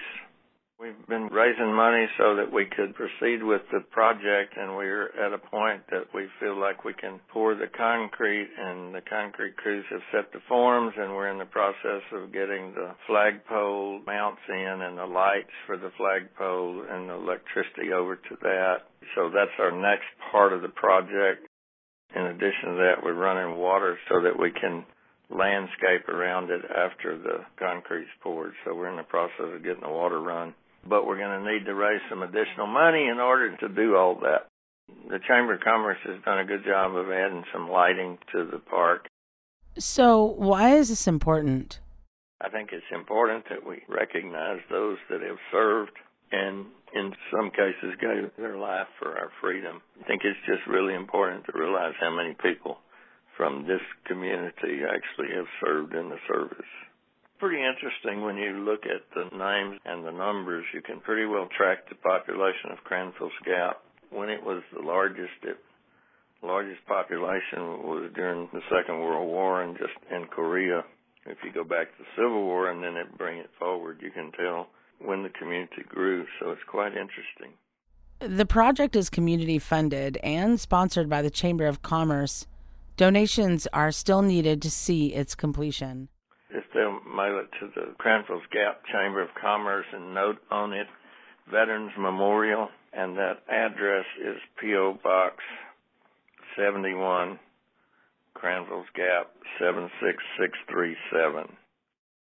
We've 0.78 1.06
been 1.08 1.28
raising 1.28 1.72
money 1.74 2.06
so 2.18 2.36
that 2.36 2.52
we 2.52 2.66
could 2.66 2.94
proceed 2.94 3.42
with 3.42 3.62
the 3.72 3.80
project 3.90 4.58
and 4.58 4.76
we're 4.76 5.08
at 5.18 5.32
a 5.32 5.38
point 5.38 5.80
that 5.90 6.12
we 6.12 6.28
feel 6.38 6.54
like 6.60 6.84
we 6.84 6.92
can 6.92 7.18
pour 7.32 7.54
the 7.54 7.66
concrete 7.66 8.50
and 8.58 8.94
the 8.94 9.00
concrete 9.00 9.56
crews 9.56 9.86
have 9.88 10.02
set 10.12 10.32
the 10.34 10.40
forms 10.46 10.92
and 10.98 11.12
we're 11.12 11.30
in 11.30 11.38
the 11.38 11.46
process 11.46 12.02
of 12.12 12.30
getting 12.30 12.74
the 12.74 12.94
flagpole 13.06 14.02
mounts 14.06 14.42
in 14.50 14.82
and 14.82 14.98
the 14.98 15.06
lights 15.06 15.48
for 15.66 15.78
the 15.78 15.90
flagpole 15.96 16.84
and 16.90 17.08
the 17.08 17.14
electricity 17.14 17.94
over 17.94 18.16
to 18.16 18.36
that. 18.42 18.84
So 19.14 19.30
that's 19.32 19.56
our 19.58 19.72
next 19.72 20.12
part 20.30 20.52
of 20.52 20.60
the 20.60 20.68
project. 20.68 21.48
In 22.14 22.22
addition 22.22 22.70
to 22.70 22.76
that, 22.76 23.02
we're 23.02 23.14
running 23.14 23.58
water 23.58 23.98
so 24.08 24.22
that 24.22 24.38
we 24.38 24.50
can 24.50 24.84
landscape 25.30 26.08
around 26.08 26.50
it 26.50 26.62
after 26.64 27.18
the 27.18 27.44
concrete's 27.58 28.10
poured. 28.22 28.52
So 28.64 28.74
we're 28.74 28.90
in 28.90 28.96
the 28.96 29.02
process 29.02 29.54
of 29.54 29.64
getting 29.64 29.82
the 29.82 29.88
water 29.88 30.20
run. 30.20 30.54
But 30.88 31.06
we're 31.06 31.18
going 31.18 31.42
to 31.42 31.52
need 31.52 31.64
to 31.66 31.74
raise 31.74 32.00
some 32.08 32.22
additional 32.22 32.68
money 32.68 33.08
in 33.08 33.18
order 33.18 33.56
to 33.56 33.68
do 33.68 33.96
all 33.96 34.20
that. 34.22 34.46
The 35.08 35.18
Chamber 35.26 35.54
of 35.54 35.60
Commerce 35.60 35.98
has 36.04 36.22
done 36.24 36.38
a 36.38 36.44
good 36.44 36.64
job 36.64 36.94
of 36.94 37.10
adding 37.10 37.42
some 37.52 37.68
lighting 37.68 38.18
to 38.32 38.48
the 38.50 38.58
park. 38.58 39.08
So, 39.78 40.22
why 40.22 40.76
is 40.76 40.88
this 40.88 41.08
important? 41.08 41.80
I 42.40 42.50
think 42.50 42.70
it's 42.72 42.86
important 42.92 43.46
that 43.50 43.66
we 43.66 43.82
recognize 43.88 44.60
those 44.70 44.98
that 45.10 45.22
have 45.22 45.38
served 45.50 45.92
and 46.30 46.66
in 46.94 47.12
some 47.30 47.50
cases 47.50 47.98
gave 48.00 48.30
their 48.38 48.56
life 48.56 48.86
for 48.98 49.18
our 49.18 49.30
freedom. 49.40 49.80
I 50.00 50.06
think 50.06 50.22
it's 50.24 50.38
just 50.46 50.66
really 50.68 50.94
important 50.94 51.44
to 51.46 51.58
realize 51.58 51.94
how 52.00 52.14
many 52.14 52.34
people 52.42 52.78
from 53.36 53.66
this 53.66 53.82
community 54.06 54.80
actually 54.86 55.34
have 55.36 55.50
served 55.64 55.94
in 55.94 56.08
the 56.08 56.20
service. 56.28 56.72
Pretty 57.38 57.60
interesting 57.60 58.22
when 58.22 58.36
you 58.36 58.64
look 58.64 58.84
at 58.86 59.04
the 59.12 59.28
names 59.36 59.78
and 59.84 60.06
the 60.06 60.12
numbers, 60.12 60.64
you 60.72 60.80
can 60.80 61.00
pretty 61.00 61.26
well 61.26 61.48
track 61.56 61.88
the 61.88 61.96
population 61.96 62.72
of 62.72 62.84
Cranfill's 62.84 63.36
Gap. 63.44 63.82
When 64.10 64.30
it 64.30 64.42
was 64.42 64.62
the 64.72 64.80
largest, 64.80 65.36
it 65.42 65.58
largest 66.42 66.84
population 66.86 67.82
was 67.84 68.10
during 68.14 68.48
the 68.52 68.60
Second 68.70 69.00
World 69.00 69.28
War 69.28 69.62
and 69.62 69.76
just 69.76 69.96
in 70.10 70.26
Korea. 70.26 70.84
If 71.26 71.38
you 71.44 71.52
go 71.52 71.64
back 71.64 71.88
to 71.90 71.98
the 71.98 72.08
Civil 72.16 72.44
War 72.44 72.70
and 72.70 72.82
then 72.82 72.96
it 72.96 73.18
bring 73.18 73.38
it 73.38 73.50
forward, 73.58 73.98
you 74.00 74.10
can 74.10 74.30
tell 74.32 74.68
when 75.00 75.22
the 75.22 75.28
community 75.30 75.82
grew. 75.88 76.26
So 76.40 76.50
it's 76.50 76.64
quite 76.66 76.92
interesting. 76.92 77.52
The 78.20 78.46
project 78.46 78.96
is 78.96 79.10
community 79.10 79.58
funded 79.58 80.16
and 80.22 80.58
sponsored 80.58 81.08
by 81.08 81.22
the 81.22 81.30
Chamber 81.30 81.66
of 81.66 81.82
Commerce. 81.82 82.46
Donations 82.96 83.66
are 83.74 83.92
still 83.92 84.22
needed 84.22 84.62
to 84.62 84.70
see 84.70 85.12
its 85.12 85.34
completion. 85.34 86.08
If 86.48 86.64
they'll 86.72 87.00
mail 87.14 87.38
it 87.38 87.50
to 87.60 87.68
the 87.74 87.94
Cranfill's 87.98 88.46
Gap 88.50 88.82
Chamber 88.90 89.20
of 89.20 89.28
Commerce 89.38 89.84
and 89.92 90.14
note 90.14 90.38
on 90.50 90.72
it 90.72 90.86
Veterans 91.50 91.92
Memorial, 91.98 92.68
and 92.92 93.16
that 93.18 93.42
address 93.50 94.06
is 94.18 94.36
P.O. 94.58 94.98
Box 95.02 95.36
71, 96.56 97.38
Cranfill's 98.34 98.88
Gap 98.94 99.30
76637. 99.58 101.56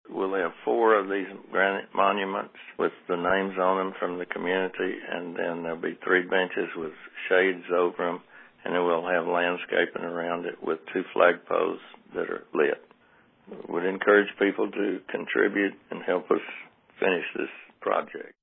We'll 0.10 0.34
have 0.36 0.52
four 0.66 1.00
of 1.00 1.08
these 1.08 1.28
granite 1.52 1.90
monuments 1.94 2.56
with 2.78 2.94
the 3.08 3.16
names 3.16 3.58
on 3.60 3.78
them 3.78 3.94
from 4.00 4.18
the 4.18 4.26
community, 4.26 4.98
and 5.12 5.36
then 5.36 5.64
there'll 5.64 5.78
be 5.78 5.98
three 6.04 6.24
benches 6.24 6.70
with 6.76 6.94
shades 7.30 7.66
over 7.72 8.06
them 8.06 8.22
and 8.64 8.74
then 8.74 8.86
we'll 8.86 9.08
have 9.08 9.26
landscaping 9.26 10.04
around 10.04 10.46
it 10.46 10.62
with 10.62 10.80
two 10.94 11.04
flagpoles 11.16 11.80
that 12.14 12.30
are 12.30 12.46
lit. 12.54 12.84
Would 13.68 13.86
encourage 13.86 14.28
people 14.38 14.70
to 14.70 15.00
contribute 15.10 15.74
and 15.90 16.04
help 16.04 16.30
us 16.30 16.42
finish 17.00 17.26
this 17.36 17.50
project. 17.82 18.34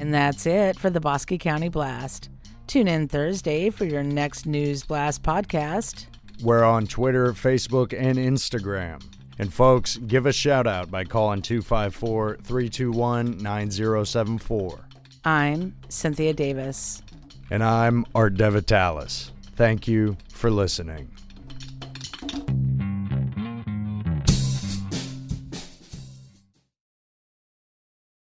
And 0.00 0.14
that's 0.14 0.46
it 0.46 0.78
for 0.78 0.90
the 0.90 1.00
Bosque 1.00 1.38
County 1.40 1.68
Blast. 1.68 2.30
Tune 2.66 2.88
in 2.88 3.08
Thursday 3.08 3.70
for 3.70 3.84
your 3.84 4.02
next 4.02 4.46
News 4.46 4.84
Blast 4.84 5.22
podcast. 5.22 6.06
We're 6.42 6.64
on 6.64 6.86
Twitter, 6.86 7.32
Facebook, 7.32 7.94
and 7.98 8.18
Instagram. 8.18 9.02
And 9.38 9.52
folks, 9.52 9.96
give 9.96 10.26
a 10.26 10.32
shout 10.32 10.66
out 10.66 10.90
by 10.90 11.04
calling 11.04 11.42
254 11.42 12.38
321 12.42 13.38
9074. 13.38 14.88
I'm 15.24 15.74
Cynthia 15.88 16.32
Davis. 16.32 17.02
And 17.50 17.62
I'm 17.62 18.04
Art 18.14 18.34
DeVitalis. 18.34 19.30
Thank 19.56 19.88
you 19.88 20.16
for 20.32 20.50
listening. 20.50 21.10